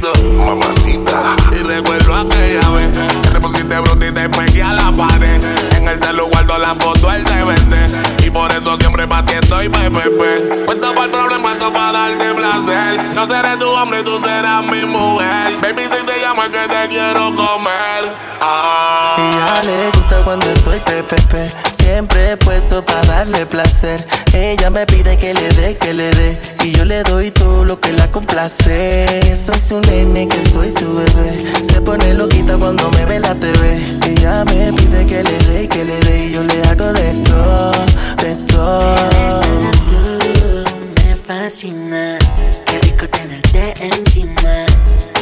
Infinito. 0.00 0.38
Mamacita. 0.38 1.36
Y 1.52 1.62
recuerdo 1.62 2.14
aquella 2.14 2.70
vez 2.70 2.98
que 3.22 3.28
te 3.28 3.40
pusiste 3.40 3.78
bruta 3.80 4.06
y 4.06 4.12
te 4.12 4.28
pegué 4.28 4.62
a 4.62 4.72
la 4.72 4.92
pared. 4.92 5.42
En 5.76 5.88
el 5.88 5.98
celular 5.98 6.30
guardo 6.30 6.58
la 6.58 6.74
foto, 6.74 7.12
él 7.12 7.24
te 7.24 7.44
vende. 7.44 8.19
Por 8.32 8.52
eso 8.52 8.76
siempre 8.78 9.06
para 9.08 9.26
ti 9.26 9.34
estoy 9.34 9.68
PPP. 9.68 10.64
Cuento 10.64 10.94
para 10.94 11.04
el 11.04 11.10
problema, 11.10 11.52
esto 11.52 11.72
para 11.72 11.92
darte 11.92 12.34
placer. 12.34 13.00
Yo 13.14 13.26
seré 13.26 13.56
tu 13.56 13.68
hombre, 13.68 14.02
tú 14.02 14.20
serás 14.22 14.64
mi 14.64 14.84
mujer. 14.86 15.56
Baby, 15.60 15.82
si 15.90 16.04
te 16.04 16.20
llamo 16.22 16.42
es 16.44 16.50
que 16.50 16.68
te 16.68 16.88
quiero 16.88 17.34
comer. 17.34 18.12
Ah. 18.40 19.16
Ella 19.18 19.62
le 19.70 19.90
gusta 19.90 20.22
cuando 20.24 20.50
estoy 20.50 20.78
PPP. 20.80 21.34
Siempre 21.82 22.30
he 22.32 22.36
puesto 22.36 22.84
para 22.84 23.02
darle 23.02 23.46
placer. 23.46 24.06
Ella 24.32 24.70
me 24.70 24.86
pide 24.86 25.16
que 25.16 25.34
le 25.34 25.48
dé, 25.50 25.76
que 25.76 25.92
le 25.92 26.10
dé. 26.12 26.38
Y 26.64 26.72
yo 26.72 26.84
le 26.84 27.02
doy 27.02 27.30
todo 27.32 27.64
lo 27.64 27.80
que 27.80 27.92
la 27.92 28.10
complace. 28.12 29.36
Soy 29.36 29.60
su 29.60 29.80
nene, 29.80 30.28
que 30.28 30.48
soy 30.50 30.70
su 30.70 30.94
bebé. 30.94 31.36
Se 31.68 31.80
pone 31.80 32.14
loquita 32.14 32.56
cuando 32.56 32.90
me 32.90 33.04
ve 33.06 33.18
la 33.18 33.34
TV. 33.34 33.82
Ella 34.06 34.44
me 34.44 34.72
pide 34.72 35.04
que 35.04 35.22
le 35.24 35.38
dé, 35.48 35.68
que 35.68 35.84
le 35.84 35.98
dé. 36.00 36.26
Y 36.26 36.32
yo 36.32 36.42
le 36.44 36.62
hago 36.68 36.92
de 36.92 37.14
todo, 37.24 37.72
de 38.22 38.36
todo. 38.46 38.96
Me 40.96 41.16
fascina, 41.16 42.18
qué 42.66 42.78
rico 42.80 43.08
tenerte 43.08 43.74
encima. 43.80 44.66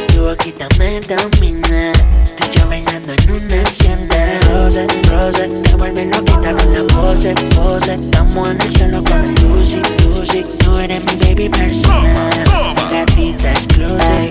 Tu 0.07 0.21
boquita 0.21 0.67
me 0.77 0.99
domina. 1.01 1.93
Tú 2.35 2.43
y 2.45 2.57
yo 2.57 2.67
bailando 2.67 3.13
en 3.13 3.31
una 3.31 3.61
hacienda. 3.61 4.39
Rose, 4.49 4.87
rose, 5.09 5.47
te 5.47 5.75
vuelve 5.75 6.05
loquita 6.05 6.53
con 6.53 6.73
la 6.73 6.93
pose, 6.93 7.33
pose. 7.55 7.93
Estamos 7.93 8.49
en 8.49 8.61
el 8.61 8.69
cielo 8.69 9.03
con 9.03 9.23
el 9.23 9.35
Lucy, 9.43 9.81
Lucy. 10.05 10.43
Tú 10.59 10.77
eres 10.77 11.03
mi 11.05 11.15
baby 11.15 11.49
personal. 11.49 12.75
Gatita 12.91 13.51
exclusive. 13.51 14.29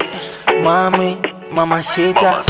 Mami, 0.62 1.18
mamacita. 1.52 2.42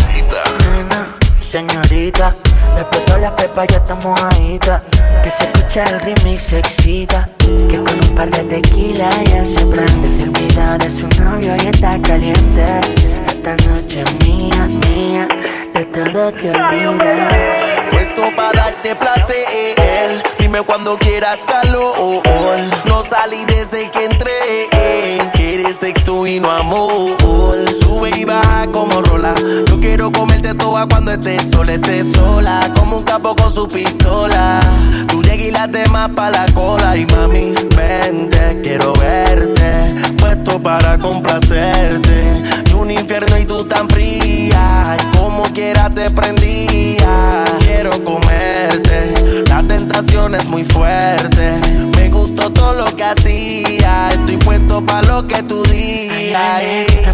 Nena, 0.72 1.06
señorita. 1.40 2.34
Le 2.74 2.80
explotó 2.80 3.18
la 3.18 3.34
pepa, 3.34 3.64
ya 3.66 3.76
estamos 3.76 4.20
ahí. 4.22 4.58
Que 4.58 5.30
se 5.30 5.44
escucha 5.44 5.84
el 5.84 6.00
remix, 6.00 6.42
se 6.42 6.58
excita. 6.58 7.28
Que 7.68 7.76
con 7.78 7.94
un 8.00 8.14
par 8.14 8.30
de 8.30 8.44
tequila 8.44 9.10
ya 9.24 9.44
se 9.44 9.66
prende. 9.66 10.08
Se 10.08 10.22
olvida 10.24 10.78
de 10.78 10.90
su 10.90 11.08
novio 11.22 11.56
y 11.56 11.66
está 11.68 12.00
caliente. 12.02 12.64
Esta 13.26 13.56
noche 13.68 14.04
mía, 14.24 14.68
mía. 14.86 15.28
De 15.74 15.84
todo 15.86 16.32
te 16.32 16.50
olvidas. 16.50 17.34
Puesto 17.90 18.22
para 18.36 18.52
darte 18.52 18.94
placer. 18.96 20.22
Dime 20.38 20.62
cuando 20.62 20.98
quieras 20.98 21.44
calor. 21.46 22.22
No 22.84 23.04
salí 23.04 23.44
desde 23.46 23.90
que 23.90 24.04
entré. 24.04 25.37
Sexo 25.74 26.26
y 26.26 26.40
no 26.40 26.50
amor. 26.50 27.14
Sube 27.82 28.10
y 28.16 28.24
baja 28.24 28.66
como 28.72 29.02
rola. 29.02 29.34
Yo 29.66 29.78
quiero 29.78 30.10
comerte 30.10 30.54
toda 30.54 30.86
cuando 30.86 31.12
estés 31.12 31.42
sola, 31.50 31.74
estés 31.74 32.10
sola. 32.14 32.72
Como 32.74 32.96
un 32.96 33.02
capo 33.04 33.36
con 33.36 33.52
su 33.52 33.68
pistola. 33.68 34.60
Tú 35.08 35.22
llegas 35.22 35.46
y 35.46 35.50
la 35.50 35.68
temas 35.68 36.10
pa' 36.16 36.30
la 36.30 36.46
cola. 36.54 36.96
Y 36.96 37.04
mami, 37.06 37.54
vente, 37.76 38.60
quiero 38.62 38.94
verte. 38.94 39.94
Puesto 40.16 40.58
para 40.60 40.96
complacerte. 40.98 42.34
Y 42.70 42.72
un 42.72 42.90
infierno 42.90 43.38
y 43.38 43.44
tú 43.44 43.62
tan 43.64 43.88
fría. 43.90 44.96
Como 45.18 45.42
quiera 45.52 45.90
te 45.90 46.10
prendía. 46.10 47.44
Quiero 47.60 47.90
comerte. 48.04 49.17
La 49.48 49.62
tentación 49.62 50.34
es 50.34 50.46
muy 50.46 50.64
fuerte. 50.64 51.60
Me 51.96 52.08
gustó 52.10 52.50
todo 52.52 52.72
lo 52.74 52.96
que 52.96 53.04
hacía. 53.04 54.10
Estoy 54.10 54.36
puesto 54.36 54.84
pa' 54.84 55.02
lo 55.02 55.26
que 55.26 55.42
tú 55.42 55.62
digas. 55.64 56.62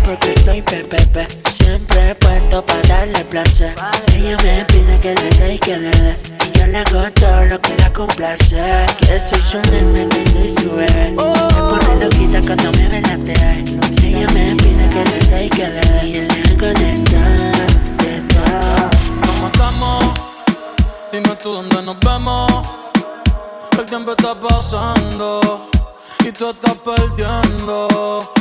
Porque 0.04 0.30
estoy 0.30 0.60
pepepe. 0.60 1.26
Siempre 1.50 2.10
he 2.10 2.14
puesto 2.16 2.64
para 2.66 2.82
darle 2.82 3.24
placer. 3.24 3.74
Ella 4.14 4.36
me 4.42 4.64
pide 4.64 4.98
que 5.00 5.14
le 5.14 5.30
dé 5.38 5.54
y 5.54 5.58
que 5.58 5.78
le 5.78 5.90
dé. 5.90 6.16
Y 6.46 6.58
yo 6.58 6.66
le 6.66 6.78
hago 6.78 7.02
todo 7.14 7.44
lo 7.46 7.60
que 7.60 7.76
la 7.78 7.90
complace. 7.92 8.56
Que 8.98 9.18
soy 9.18 9.40
su 9.40 9.58
nene, 9.70 10.08
que 10.08 10.22
soy 10.22 10.50
su 10.50 10.70
bebé. 10.72 11.14
Se 11.48 11.54
pone 11.54 12.04
loquita 12.04 12.42
cuando 12.42 12.72
me 12.72 12.88
ve 12.88 13.00
la 13.00 13.16
TV. 13.16 13.64
Ella 14.02 14.26
me 14.34 14.54
pide 14.56 14.88
que 14.88 15.04
le 15.04 15.18
dé 15.30 15.46
y 15.46 15.50
que 15.50 15.68
le 15.68 15.80
dé. 15.80 16.06
Y 16.06 16.12
yo 16.12 16.22
le 16.22 16.40
hago 16.50 16.66
de 16.66 16.92
todo, 17.04 18.04
de 18.04 18.20
todo. 18.34 18.90
¿Cómo 19.24 19.46
estamos? 19.46 20.33
Dime 21.14 21.36
tú 21.36 21.52
dónde 21.52 21.80
nos 21.80 21.96
vemos. 22.00 22.50
El 23.78 23.86
tiempo 23.86 24.10
está 24.18 24.34
pasando 24.34 25.70
y 26.24 26.32
tú 26.32 26.50
estás 26.50 26.74
perdiendo. 26.78 28.32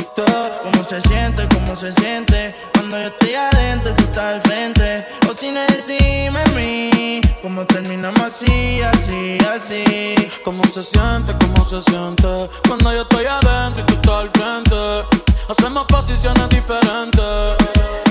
¿Cómo 0.60 0.82
se 0.82 1.00
siente? 1.02 1.46
¿Cómo 1.54 1.76
se 1.76 1.92
siente? 1.92 2.52
Cuando 2.74 2.98
yo 2.98 3.06
estoy 3.06 3.34
adentro 3.34 3.92
y 3.92 3.94
tú 3.94 4.02
estás 4.02 4.24
al 4.24 4.42
frente. 4.42 5.06
O 5.30 5.32
si 5.32 5.52
no 5.52 5.60
decime 5.68 6.40
a 6.40 6.46
mí, 6.56 7.20
¿cómo 7.42 7.64
terminamos 7.64 8.20
así, 8.20 8.82
así, 8.82 9.38
así? 9.54 10.14
¿Cómo 10.44 10.64
se 10.64 10.82
siente? 10.82 11.32
¿Cómo 11.40 11.64
se 11.68 11.80
siente? 11.80 12.50
Cuando 12.66 12.92
yo 12.92 13.02
estoy 13.02 13.26
adentro 13.26 13.84
y 13.84 13.86
tú 13.86 13.94
estás 13.94 14.14
al 14.14 14.30
frente. 14.30 14.76
Hacemos 15.48 15.84
posiciones 15.84 16.48
diferentes. 16.48 17.22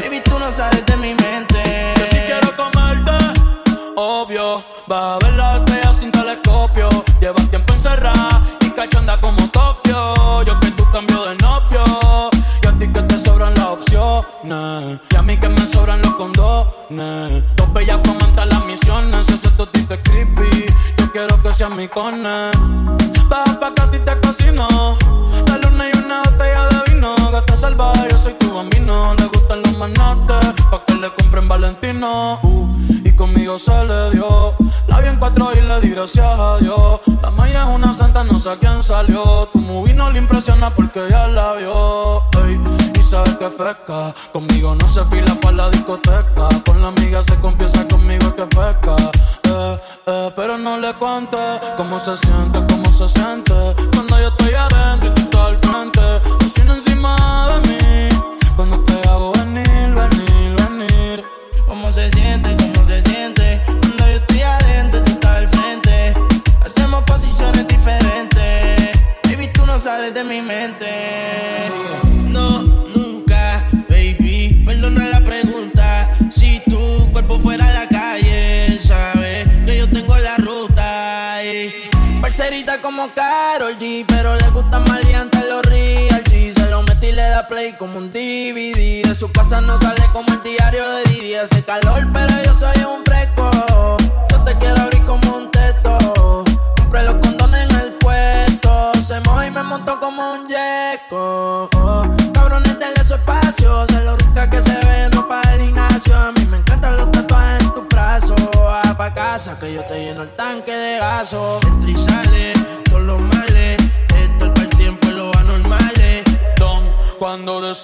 Baby, 0.02 0.22
tú 0.24 0.40
no 0.40 0.50
sales 0.54 0.86
de 0.86 0.96
mi 0.96 1.14
mente. 1.16 1.53
Obvio. 4.94 5.04
Va 5.04 5.16
a 5.16 5.20
ver 5.20 5.33
salió. 39.06 39.48
Tu 39.52 39.60
movie 39.60 39.94
le 39.94 40.20
impresiona 40.20 40.70
porque 40.70 41.02
ya 41.10 41.28
la 41.28 41.54
vio. 41.54 42.24
Y 43.00 43.04
sabes 43.04 43.36
que 43.38 43.50
fresca. 43.50 44.14
Conmigo 44.32 44.76
no 44.76 44.88
se 44.88 45.04
fila 45.06 45.36
para 45.42 45.58
la 45.58 45.70
discoteca. 45.70 46.50
Con 46.66 46.82
la 46.82 46.90
amiga 46.90 47.24
se 47.24 47.36
confiesa 47.38 47.88
conmigo 47.88 48.36
que 48.36 48.46
pesca. 48.46 48.96
Eh, 49.44 49.80
eh, 50.08 50.32
pero 50.36 50.58
no 50.58 50.78
le 50.78 50.94
cuente 50.94 51.38
cómo 51.78 52.00
se 52.00 52.18
siente, 52.18 52.60
cómo 52.70 52.92
se 52.92 53.10
siente. 53.10 53.54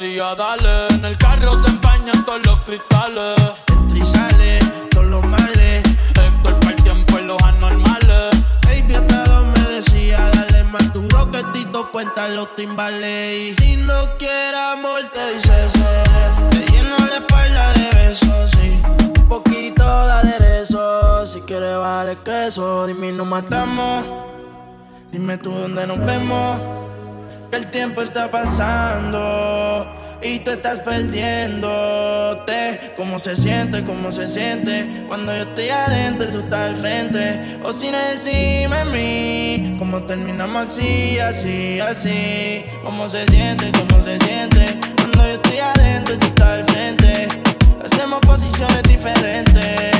dale. 0.07 0.87
En 0.95 1.03
el 1.03 1.17
carro 1.17 1.61
se 1.61 1.69
empañan 1.69 2.23
todos 2.23 2.39
los 2.45 2.61
cristales. 2.61 3.35
Entra 3.67 4.29
y 4.31 4.89
todos 4.89 5.05
los 5.05 5.25
males. 5.27 5.83
Héctor 6.15 6.59
para 6.59 6.71
el 6.71 6.83
tiempo 6.83 7.19
y 7.19 7.23
los 7.23 7.41
anormales. 7.43 8.29
Baby, 8.65 8.95
hasta 8.95 9.41
me 9.41 9.59
decía 9.59 10.19
dale. 10.35 10.63
Más 10.63 10.93
duro 10.93 11.29
que 11.31 11.43
Tito 11.51 11.91
cuenta 11.91 12.29
los 12.29 12.55
timbales. 12.55 13.57
Si 13.57 13.75
no 13.75 14.17
quiere 14.17 14.57
amor, 14.71 15.01
te 15.13 15.33
dice 15.33 15.67
Te 16.49 16.71
lleno 16.71 16.97
la 16.97 17.15
espalda 17.15 17.73
de 17.73 17.89
besos, 17.97 18.51
sí. 18.51 18.81
Un 19.19 19.27
poquito 19.27 19.83
de 19.83 20.11
aderezo. 20.13 21.25
Si 21.25 21.41
quiere 21.41 21.75
vale 21.75 22.17
queso, 22.23 22.87
dime, 22.87 23.11
nos 23.11 23.27
matamos. 23.27 24.05
Dime 25.11 25.37
tú 25.39 25.51
dónde 25.51 25.85
nos 25.85 25.99
vemos 25.99 26.57
que 27.49 27.57
el 27.57 27.67
tiempo 27.67 28.01
está 28.01 28.29
pasando 28.29 29.87
y 30.21 30.39
tú 30.39 30.51
estás 30.51 30.81
perdiéndote. 30.81 32.93
¿Cómo 32.95 33.19
se 33.19 33.35
siente? 33.35 33.83
¿Cómo 33.83 34.11
se 34.11 34.27
siente? 34.27 35.05
Cuando 35.07 35.35
yo 35.35 35.43
estoy 35.43 35.69
adentro 35.69 36.27
y 36.27 36.31
tú 36.31 36.39
estás 36.39 36.69
al 36.69 36.75
frente. 36.75 37.59
O 37.63 37.73
si 37.73 37.89
no 37.89 37.97
decime 37.97 38.75
a 38.75 38.85
mí, 38.85 39.75
¿cómo 39.79 40.03
terminamos 40.03 40.69
así, 40.69 41.17
así, 41.19 41.79
así? 41.79 42.65
¿Cómo 42.83 43.07
se 43.07 43.25
siente? 43.27 43.71
¿Cómo 43.71 44.03
se 44.03 44.17
siente? 44.19 44.79
Cuando 44.97 45.23
yo 45.23 45.33
estoy 45.33 45.59
adentro 45.59 46.15
y 46.15 46.17
tú 46.17 46.27
estás 46.27 46.47
al 46.47 46.65
frente. 46.65 47.27
Hacemos 47.83 48.19
posiciones 48.19 48.83
diferentes. 48.83 49.98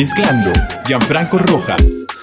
Mezclando, 0.00 0.50
Gianfranco 0.86 1.36
Roja. 1.36 1.76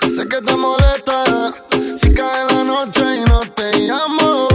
Sé 0.09 0.27
que 0.27 0.41
te 0.41 0.55
molesta 0.55 1.53
si 1.95 2.11
cae 2.11 2.45
la 2.51 2.63
noche 2.63 3.01
y 3.17 3.29
no 3.29 3.41
te 3.51 3.71
llamo. 3.81 4.47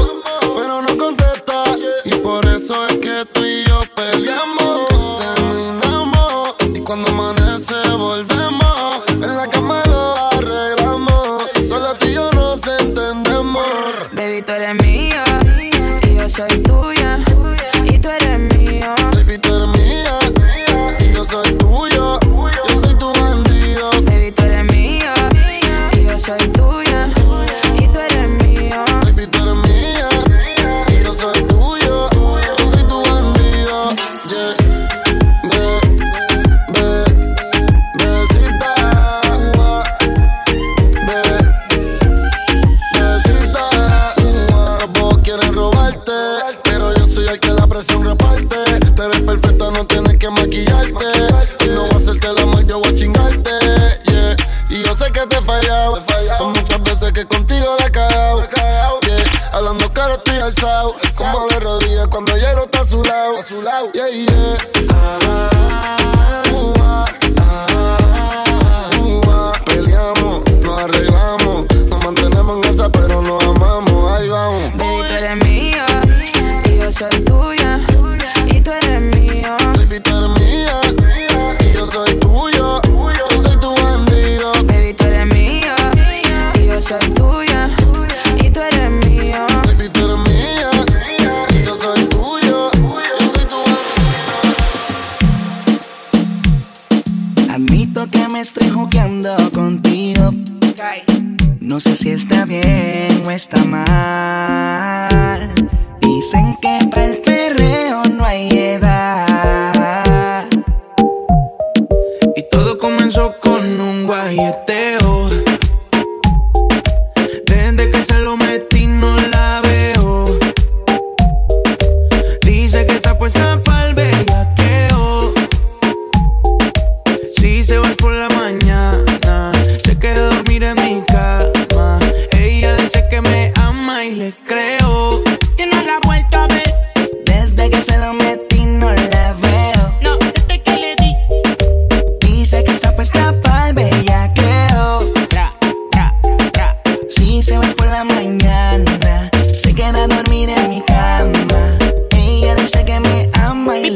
eres 47.83 47.97
un 47.97 48.05
reparto 48.05 48.52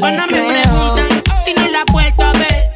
panas 0.07 0.27
me 0.31 0.41
preguntan 0.41 1.07
si 1.43 1.53
no 1.53 1.67
la 1.67 1.79
he 1.79 1.91
vuelto 1.91 2.23
a 2.23 2.31
ver. 2.33 2.69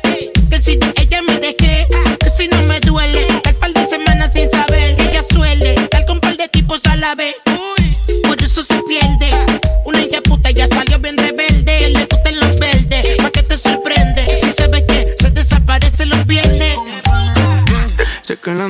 Que 0.50 0.60
si 0.60 0.78
ella 0.96 1.22
me 1.22 1.36
dejé, 1.40 1.88
que 2.20 2.30
si 2.30 2.48
no 2.48 2.62
me 2.64 2.80
duele. 2.82 3.26
Tal 3.44 3.56
par 3.56 3.74
de 3.74 3.86
semanas 3.88 4.34
sin 4.34 4.50
saber 4.50 4.96
ella 5.00 5.24
suele. 5.24 5.76
Tal 5.92 6.06
con 6.06 6.20
par 6.20 6.36
de 6.36 6.48
tipos 6.50 6.82
a 6.86 6.96
la 6.98 7.16
vez. 7.16 7.36
Por 8.28 8.42
eso 8.42 8.64
se 8.64 8.80
pierde. 8.88 9.30
Una 9.86 10.02
hija 10.02 10.22
puta 10.22 10.52
ya 10.52 10.68
salió 10.68 11.00
bien 11.00 11.18
rebelde. 11.18 11.90
Le 11.90 12.06
gustan 12.06 12.36
los 12.40 12.60
verdes, 12.60 13.18
pa' 13.18 13.30
que 13.30 13.44
te 13.44 13.58
sorprende. 13.58 14.40
Si 14.44 14.52
se 14.52 14.68
ve 14.68 14.86
que 14.86 15.16
se 15.18 15.30
desaparece 15.30 16.06
los 16.08 16.26
viernes. 16.26 16.76
Chequen 18.24 18.58
las 18.58 18.70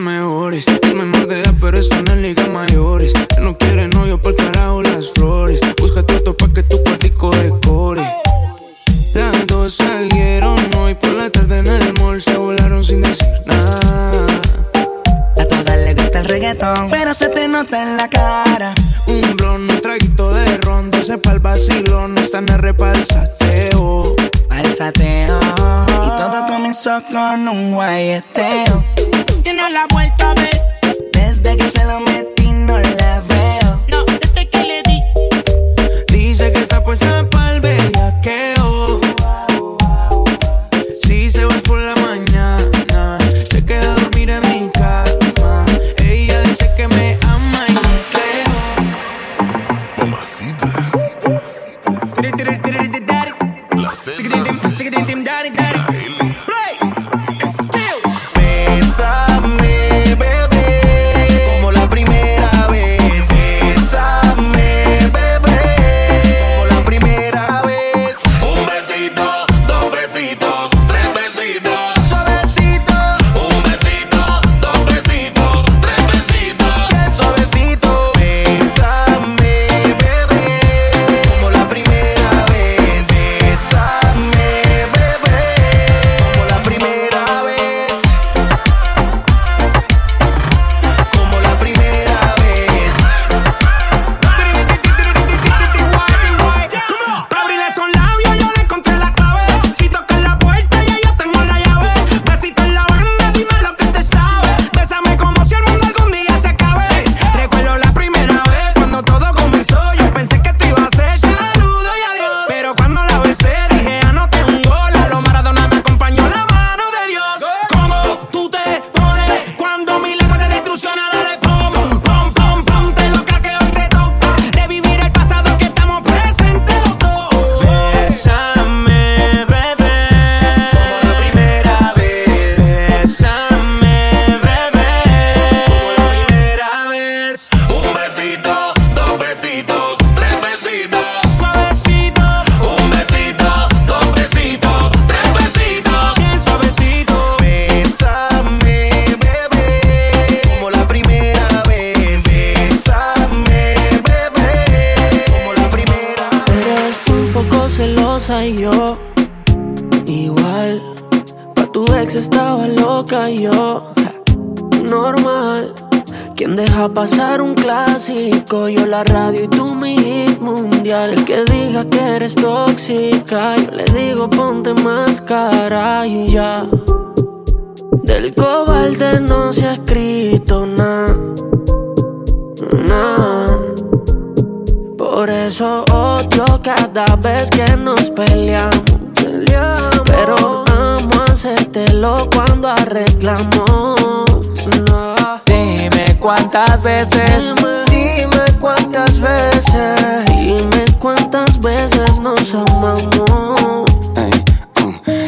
cuántas 201.02 201.60
veces 201.60 202.20
nos 202.20 202.54
amamos. 202.54 203.24
Uh, 203.28 203.84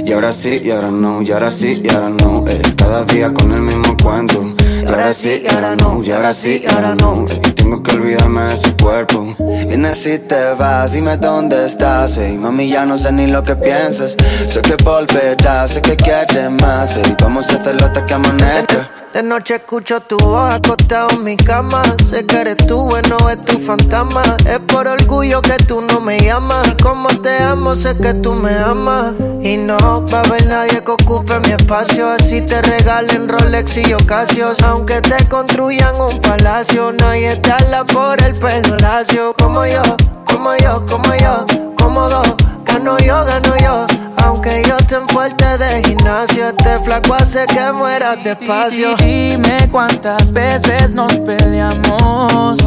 y 0.05 0.11
ahora 0.11 0.32
sí, 0.32 0.61
y 0.63 0.69
ahora 0.69 0.91
no, 0.91 1.21
y 1.24 1.32
ahora 1.32 1.49
sí, 1.49 1.82
y 1.84 1.89
ahora 1.89 2.09
no. 2.09 2.45
Es 2.47 2.76
cada 2.76 3.03
día 3.05 3.34
con 3.34 3.51
el 3.51 3.61
mismo 3.61 3.97
cuento. 4.01 4.53
Y 4.84 4.86
ahora 4.86 5.13
sí, 5.13 5.43
ahora 5.49 5.75
no, 5.77 6.03
y 6.03 6.11
ahora 6.11 6.34
sí, 6.34 6.61
ahora 6.69 6.93
no. 6.93 7.25
Y 7.31 7.51
tengo 7.53 7.81
que 7.81 7.95
olvidarme 7.95 8.41
de 8.43 8.57
su 8.57 8.75
cuerpo. 8.75 9.34
Vienes 9.65 10.05
y 10.05 10.19
te 10.19 10.53
vas, 10.55 10.91
dime 10.91 11.15
dónde 11.15 11.65
estás. 11.65 12.17
Ey, 12.17 12.38
mami, 12.38 12.69
ya 12.69 12.86
no 12.86 12.97
sé 12.97 13.13
ni 13.13 13.27
lo 13.27 13.43
que 13.43 13.55
piensas. 13.55 14.17
Sé 14.47 14.61
que 14.61 14.75
volverás, 14.84 15.71
sé 15.71 15.81
que 15.81 15.95
quieres 15.95 16.51
más. 16.51 16.97
Ey, 16.97 17.15
vamos 17.21 17.49
a 17.49 17.55
hacerlo 17.57 17.86
hasta 17.86 18.05
que 18.05 18.13
amanezca. 18.13 18.91
De 19.13 19.23
noche 19.23 19.55
escucho 19.55 20.01
tu 20.01 20.17
voz 20.17 20.51
acostado 20.51 21.11
en 21.11 21.23
mi 21.23 21.38
cama. 21.38 21.81
Sé 22.09 22.25
que 22.25 22.41
eres 22.41 22.57
tú, 22.57 22.77
bueno, 22.89 23.17
es 23.29 23.39
tu 23.45 23.59
fantasma. 23.59 24.21
Es 24.45 24.59
por 24.59 24.88
orgullo 24.88 25.41
que 25.41 25.55
tú 25.65 25.79
no 25.81 26.01
me 26.01 26.19
llamas. 26.19 26.75
Como 26.81 27.07
te 27.21 27.38
amo, 27.38 27.75
sé 27.75 27.95
que 27.95 28.15
tú 28.15 28.34
me 28.34 28.51
amas. 28.57 29.13
Y 29.44 29.58
no 29.58 29.78
va 30.08 30.20
a 30.20 30.22
haber 30.22 30.46
nadie 30.48 30.82
que 30.82 30.91
ocupe 30.91 31.38
mi 31.41 31.52
espacio. 31.52 32.12
Así 32.12 32.39
te 32.39 32.62
regalen 32.62 33.28
Rolex 33.28 33.76
y 33.76 33.94
Ocasios. 33.94 34.62
Aunque 34.64 35.02
te 35.02 35.28
construyan 35.28 36.00
un 36.00 36.18
palacio, 36.22 36.94
nadie 36.94 37.36
te 37.36 37.52
habla 37.52 37.84
por 37.84 38.24
el 38.24 38.34
pelo 38.36 38.78
lacio. 38.78 39.34
Como 39.38 39.66
yo, 39.66 39.82
como 40.24 40.56
yo, 40.56 40.86
como 40.86 41.14
yo, 41.16 41.46
cómodo. 41.78 42.22
Gano 42.64 42.98
yo, 43.00 43.26
gano 43.26 43.54
yo. 43.62 43.86
Aunque 44.24 44.64
yo 44.66 44.78
esté 44.78 44.96
fuerte 45.10 45.58
de 45.58 45.84
gimnasio, 45.84 46.48
este 46.48 46.80
flaco 46.80 47.14
hace 47.14 47.46
que 47.48 47.74
mueras 47.74 48.24
despacio. 48.24 48.96
Dime 48.96 49.68
cuántas 49.70 50.32
veces 50.32 50.96
nos 50.96 51.14
peleamos. 51.18 52.60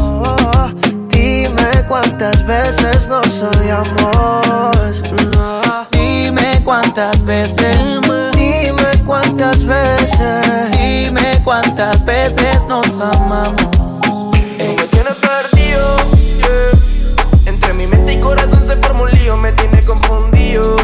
dime 1.09 1.85
cuántas 1.87 2.45
veces 2.45 3.07
nos 3.09 3.41
odiamos. 3.41 5.01
Dime 5.03 5.66
cuántas 6.87 7.25
veces. 7.25 7.99
Dime 8.33 9.03
cuántas 9.05 9.65
veces. 9.65 10.71
Dime 10.71 11.41
cuántas 11.43 12.03
veces 12.05 12.65
nos 12.67 13.01
amamos. 13.01 13.53
me 14.57 14.87
tiene 14.87 15.09
perdido, 15.21 15.95
Entre 17.45 17.73
mi 17.73 17.87
mente 17.87 18.13
y 18.13 18.19
corazón 18.21 18.65
se 18.67 18.77
forma 18.77 19.01
un 19.01 19.11
lío, 19.11 19.35
me 19.35 19.51
tiene 19.53 19.83
confundido. 19.83 20.77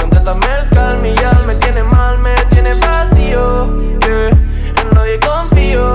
Contrátame 0.00 0.46
el 0.60 0.68
calma 0.70 1.08
y 1.08 1.14
ya 1.16 1.32
me 1.46 1.54
tiene 1.56 1.82
mal, 1.82 2.18
me 2.18 2.34
tiene 2.50 2.74
vacío. 2.74 3.98
Yeah. 4.00 4.28
En 4.28 4.90
nadie 4.94 5.18
confío, 5.20 5.94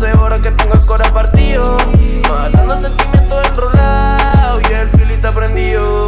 de 0.00 0.12
horas 0.12 0.40
que 0.42 0.50
tengo 0.50 0.74
el 0.74 0.86
corazón 0.86 1.14
partido. 1.14 1.76
Matando 2.28 2.78
sentimientos 2.78 3.46
enrolados 3.46 4.62
y 4.70 4.74
el 4.74 4.90
filito 4.90 5.32
prendido. 5.32 6.07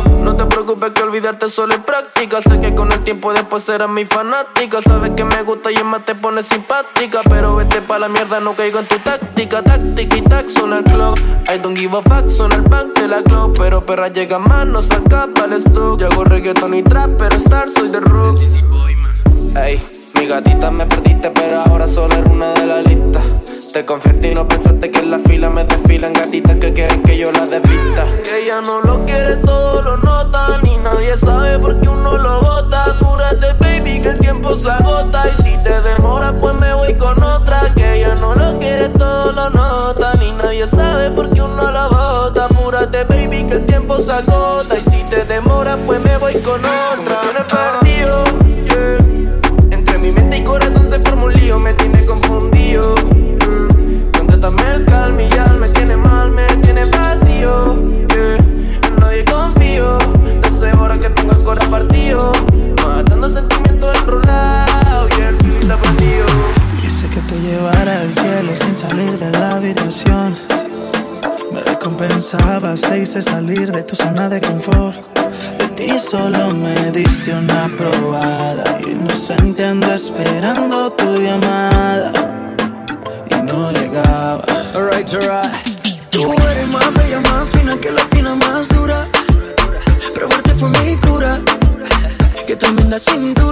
Preocupes 0.71 0.93
que 0.93 1.03
olvidarte 1.03 1.49
solo 1.49 1.75
es 1.75 1.81
práctica. 1.81 2.41
Sé 2.41 2.61
que 2.61 2.73
con 2.77 2.93
el 2.93 3.03
tiempo 3.03 3.33
después 3.33 3.65
serás 3.65 3.89
mi 3.89 4.05
fanática. 4.05 4.81
Sabes 4.81 5.11
que 5.17 5.25
me 5.25 5.43
gusta 5.43 5.73
y 5.73 5.75
es 5.75 5.85
más 5.85 6.05
te 6.05 6.15
pone 6.15 6.45
simpática. 6.45 7.23
Pero 7.29 7.57
vete 7.57 7.83
pa' 7.83 7.99
la 7.99 8.09
mierda, 8.09 8.39
no 8.39 8.55
caigo 8.55 8.79
en 8.79 8.87
tu 8.87 8.97
táctica. 8.99 9.63
Táctica 9.63 10.17
y 10.17 10.23
tac, 10.23 10.49
suena 10.49 10.79
el 10.79 10.85
clock. 10.85 11.19
I 11.53 11.59
don't 11.59 11.77
give 11.77 11.99
a 11.99 12.03
fuck, 12.03 12.31
suena 12.31 12.55
el 12.55 12.63
back 12.63 12.87
de 13.01 13.09
la 13.09 13.21
club. 13.21 13.53
Pero 13.59 13.85
perra 13.85 14.13
llega 14.13 14.39
más, 14.39 14.65
no 14.65 14.81
saca 14.81 15.27
para 15.35 15.57
el 15.57 15.63
stock. 15.65 15.99
Yo 15.99 16.07
hago 16.07 16.23
reggaeton 16.23 16.73
y 16.73 16.85
trap, 16.85 17.11
pero 17.19 17.35
star 17.39 17.69
soy 17.69 17.89
de 17.89 17.99
rock. 17.99 18.41
Ey, 19.57 19.83
mi 20.15 20.27
gatita 20.29 20.71
me 20.71 20.87
perdiste, 20.87 21.33
pero 21.33 21.63
ahora 21.63 21.89
solo 21.89 22.15
eres 22.15 22.31
una 22.31 22.53
de 22.53 22.67
la 22.67 22.81
lista. 22.81 23.21
Te 23.73 23.87
confié 23.87 24.33
y 24.33 24.35
no 24.35 24.49
pensaste 24.49 24.91
que 24.91 24.99
en 24.99 25.13
la 25.13 25.19
fila 25.21 25.49
me 25.49 25.65
desfilan 25.65 26.13
gatitas 26.13 26.57
que 26.57 26.73
quieren 26.73 27.03
que 27.05 27.17
yo 27.17 27.31
la 27.31 27.47
desvista. 27.47 28.05
Que 28.25 28.43
ella 28.43 28.61
no 28.61 28.81
lo 28.81 29.05
quiere, 29.05 29.37
todo 29.37 29.81
lo 29.83 29.97
nota. 29.99 30.59
Ni 30.65 30.77
nadie 30.79 31.17
sabe 31.17 31.57
por 31.61 31.81
qué 31.81 31.89
uno 31.89 32.19
lo 32.19 32.41
bota. 32.41 32.87
Apúrate, 32.87 33.53
baby, 33.61 34.01
que 34.01 34.09
el 34.09 34.19
tiempo 34.19 34.57
se 34.57 34.69
agota. 34.69 35.25
Y 35.29 35.43
si 35.43 35.63
te 35.63 35.81
demora, 35.83 36.33
pues 36.33 36.55
me 36.57 36.75
voy 36.75 36.95
con 36.95 37.23
otra. 37.23 37.73
Que 37.77 37.99
ella 37.99 38.17
no 38.17 38.35
lo 38.35 38.59
quiere, 38.59 38.89
todo 38.89 39.31
lo 39.31 39.51
nota. 39.51 40.15
Ni 40.15 40.33
nadie 40.33 40.67
sabe 40.67 41.13
por 41.13 41.31
qué 41.31 41.41
uno 41.41 41.71
lo 41.71 41.91
bota. 41.91 42.47
Apúrate, 42.47 43.05
baby, 43.05 43.45
que 43.45 43.55
el 43.55 43.67
tiempo 43.67 43.99
se 43.99 44.11
agota. 44.11 44.79
Y 44.79 44.91
si 44.91 45.05
te 45.05 45.25
demora, 45.25 45.79
pues 45.87 46.01
me 46.01 46.17
voy 46.19 46.35
con 46.43 46.59
otra. 46.59 47.21
Hice 73.11 73.23
salir 73.23 73.73
de 73.73 73.83
tu 73.83 73.97
zona 73.97 74.29
de 74.29 74.41
confort. 74.41 74.95
De 75.59 75.67
ti 75.75 75.99
solo 75.99 76.55
me 76.55 76.93
diste 76.93 77.33
una 77.33 77.69
probada. 77.77 78.79
Inocente 78.87 79.65
ando 79.65 79.93
esperando 79.93 80.93
tu 80.93 81.17
llamada 81.17 82.13
no 83.43 83.73
llegaba. 83.73 84.45
Alright, 84.75 85.13
alright. 85.13 85.51
Tú 86.11 86.33
eres 86.51 86.69
más 86.69 86.95
bella, 86.95 87.21
más 87.21 87.49
fina 87.51 87.77
que 87.79 87.91
la 87.91 88.05
tina 88.11 88.37
más 88.37 88.69
dura. 88.69 89.09
Probarte 90.15 90.55
fue 90.55 90.69
mi 90.69 90.97
cura. 90.99 91.41
Que 92.47 92.55
tremenda 92.55 93.01
cintura. 93.01 93.50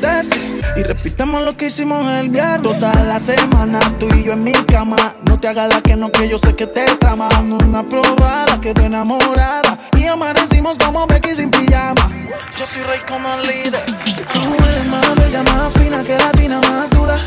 Que. 0.00 0.56
Y 0.76 0.82
repitamos 0.82 1.42
lo 1.42 1.56
que 1.56 1.66
hicimos 1.66 2.06
el 2.12 2.28
viernes. 2.28 2.62
Toda 2.62 2.94
la 3.04 3.18
semana, 3.18 3.80
tú 3.98 4.08
y 4.14 4.24
yo 4.24 4.32
en 4.32 4.44
mi 4.44 4.52
cama. 4.52 4.96
No 5.22 5.38
te 5.38 5.48
hagas 5.48 5.72
la 5.72 5.80
que 5.80 5.96
no, 5.96 6.10
que 6.10 6.28
yo 6.28 6.38
sé 6.38 6.54
que 6.54 6.66
te 6.66 6.84
trama. 6.96 7.28
Una 7.40 7.82
probada, 7.82 8.60
quedó 8.60 8.82
enamorada. 8.82 9.78
Y 9.96 10.06
amanecimos 10.06 10.76
como 10.78 11.06
Becky 11.06 11.34
sin 11.34 11.50
pijama. 11.50 12.10
Yo 12.58 12.66
soy 12.66 12.82
rey 12.82 13.00
como 13.08 13.28
el 13.34 13.46
líder. 13.46 13.84
Que 14.04 14.22
tú 14.38 14.54
eres 14.68 14.86
más 14.86 15.14
bella, 15.16 15.42
más 15.42 15.72
fina 15.74 16.02
que 16.02 16.16
la 16.18 16.32
tina 16.32 16.60
más 16.60 16.90
dura. 16.90 17.18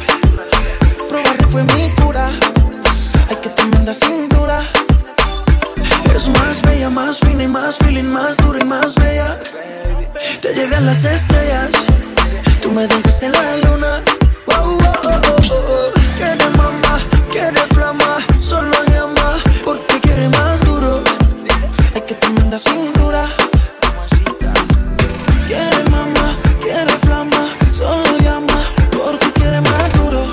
Probarte 1.07 1.45
fue 1.47 1.63
mi 1.63 1.89
cura. 2.01 2.30
Hay 3.30 3.36
que 3.38 3.49
tremenda 3.49 3.93
cintura. 3.93 4.59
Es 6.15 6.28
más 6.28 6.61
bella, 6.63 6.89
más 6.89 7.17
fina 7.20 7.43
y 7.43 7.47
más 7.47 7.78
feeling, 7.78 8.11
más 8.11 8.38
dura 8.38 8.59
y 8.61 8.65
más 8.65 8.95
bella. 8.95 9.38
Te 10.41 10.53
llevé 10.53 10.76
a 10.76 10.82
las 10.82 11.03
estrellas. 11.03 11.70
Tú 12.62 12.72
me 12.72 12.88
dejaste 12.88 13.28
en 13.28 13.32
la 13.32 13.58
luna. 13.58 14.02
Oh, 14.48 14.54
oh, 14.54 14.94
oh, 15.06 15.22
oh, 15.30 15.54
oh. 15.54 15.92
Quiere 16.18 16.50
mamá, 16.58 17.00
quiere 17.32 17.62
flama, 17.74 18.18
solo 18.40 18.84
llama 18.92 19.38
porque 19.64 20.00
quiere 20.02 20.30
más 20.30 20.60
duro. 20.66 21.02
Hay 21.96 22.02
que 22.02 22.16
tremenda 22.16 22.60
cintura. 22.60 23.24
Quiere 25.48 25.84
mamá, 25.90 26.36
quiere 26.62 26.92
flama, 27.06 27.48
solo 27.72 28.18
llama 28.20 28.64
porque 28.92 29.32
quiere 29.34 29.62
más 29.62 29.94
duro. 29.94 30.26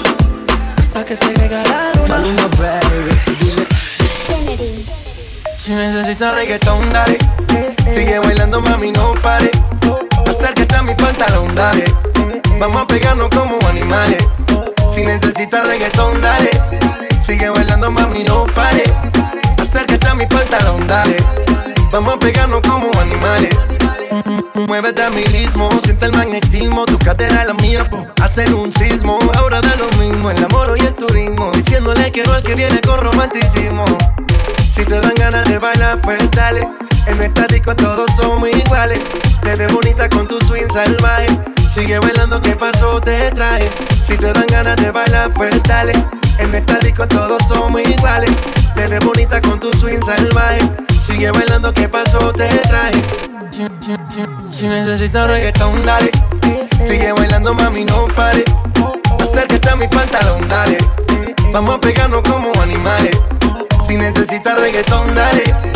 Hasta 0.79 1.05
que 1.05 1.17
se 1.17 1.33
llega 1.35 1.63
la 1.63 1.93
luna. 1.95 2.17
Si 5.57 5.75
necesitas 5.75 6.35
reggaetón, 6.35 6.91
dale. 6.91 7.19
Sigue 7.93 8.19
bailando, 8.19 8.61
mami, 8.61 8.93
no 8.93 9.15
pare. 9.23 9.51
Mi 10.87 10.95
pantalón, 10.95 11.53
dale. 11.53 11.85
Vamos 12.61 12.83
a 12.83 12.87
pegarnos 12.87 13.29
como 13.31 13.59
animales. 13.69 14.25
Si 14.95 15.03
necesitas 15.03 15.67
reggaetón, 15.67 16.21
dale. 16.21 16.51
Sigue 17.25 17.49
bailando, 17.49 17.91
mami, 17.91 18.23
no 18.23 18.47
pare. 18.55 18.85
Acércate 19.59 20.07
a 20.07 20.15
mi 20.15 20.27
pantalón, 20.27 20.87
dale. 20.87 21.17
Vamos 21.91 22.15
a 22.15 22.19
pegarnos 22.21 22.61
como 22.61 22.89
animales. 23.01 23.51
Muévete 24.55 25.03
a 25.03 25.11
mi 25.11 25.25
ritmo, 25.25 25.69
siente 25.83 26.07
el 26.07 26.13
magnetismo, 26.13 26.87
tu 26.87 26.99
cadera 26.99 27.45
la 27.45 27.55
mía, 27.55 27.91
po. 27.91 28.07
hacen 28.23 28.55
un 28.55 28.73
sismo. 28.73 29.19
Ahora 29.35 29.61
da 29.61 29.75
lo 29.75 29.89
mismo, 29.99 30.31
el 30.31 30.45
amor 30.45 30.77
y 30.79 30.87
el 30.87 30.95
turismo, 30.95 31.51
diciéndole 31.53 32.13
que 32.13 32.23
no 32.23 32.33
al 32.33 32.45
que 32.45 32.55
viene 32.55 32.81
con 32.81 33.01
romanticismo. 33.01 33.85
Si 34.73 34.85
te 34.85 35.01
dan 35.01 35.15
ganas 35.17 35.49
de 35.49 35.59
bailar, 35.59 36.01
pues 36.01 36.31
dale. 36.31 36.86
En 37.07 37.23
esta 37.23 37.47
disco 37.47 37.75
todos 37.75 38.11
somos 38.17 38.49
iguales. 38.51 38.99
Te 39.43 39.55
ves 39.55 39.73
bonita 39.73 40.09
con 40.09 40.27
tu 40.27 40.41
swing 40.41 40.69
salvaje. 40.73 41.27
Sigue 41.73 41.99
bailando, 41.99 42.41
¿qué 42.43 42.57
pasó? 42.57 43.01
Te 43.01 43.31
traje. 43.31 43.71
Si 44.05 44.17
te 44.17 44.33
dan 44.33 44.47
ganas 44.49 44.77
de 44.77 44.91
bailar, 44.91 45.33
pues 45.33 45.63
dale. 45.63 45.93
En 46.39 46.55
esta 46.55 46.79
disco 46.79 47.07
todos 47.07 47.43
somos 47.47 47.81
iguales. 47.81 48.31
Te 48.75 48.87
ves 48.87 49.05
bonita 49.05 49.41
con 49.41 49.61
tu 49.61 49.73
swing 49.75 50.03
salvaje. 50.03 50.61
Sigue 51.01 51.31
bailando, 51.31 51.73
¿qué 51.73 51.89
pasó? 51.89 52.33
Te 52.33 52.49
traje. 52.49 53.03
Si, 53.51 53.67
si, 53.81 53.97
si, 54.09 54.23
si 54.51 54.69
necesitas 54.69 55.29
reggaetón, 55.29 55.83
dale. 55.85 56.11
Sigue 56.85 57.13
bailando, 57.13 57.55
mami, 57.55 57.85
no 57.85 58.07
pare. 58.17 58.45
Acércate 59.21 59.71
a 59.71 59.77
mi 59.77 59.87
pantalón, 59.89 60.49
dale. 60.49 60.79
Vamos 61.53 61.77
a 61.77 61.81
pegarnos 61.81 62.23
como 62.23 62.53
animales. 62.61 63.17
Si 63.87 63.97
necesitas 63.97 64.59
reggaetón, 64.59 65.15
dale. 65.15 65.76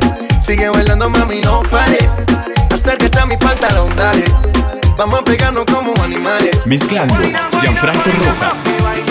Sigue 0.45 0.69
bailando, 0.69 1.09
mami, 1.09 1.41
no 1.41 1.61
pare. 1.63 1.99
Acércate 2.73 3.19
a 3.19 3.25
mi 3.25 3.37
pantalón, 3.37 3.95
dale. 3.95 4.25
Vamos 4.97 5.19
a 5.19 5.23
pegarnos 5.23 5.65
como 5.65 5.93
animales. 6.03 6.65
Mezclando 6.65 7.15
Gianfranco 7.61 8.09
Roja. 8.09 9.10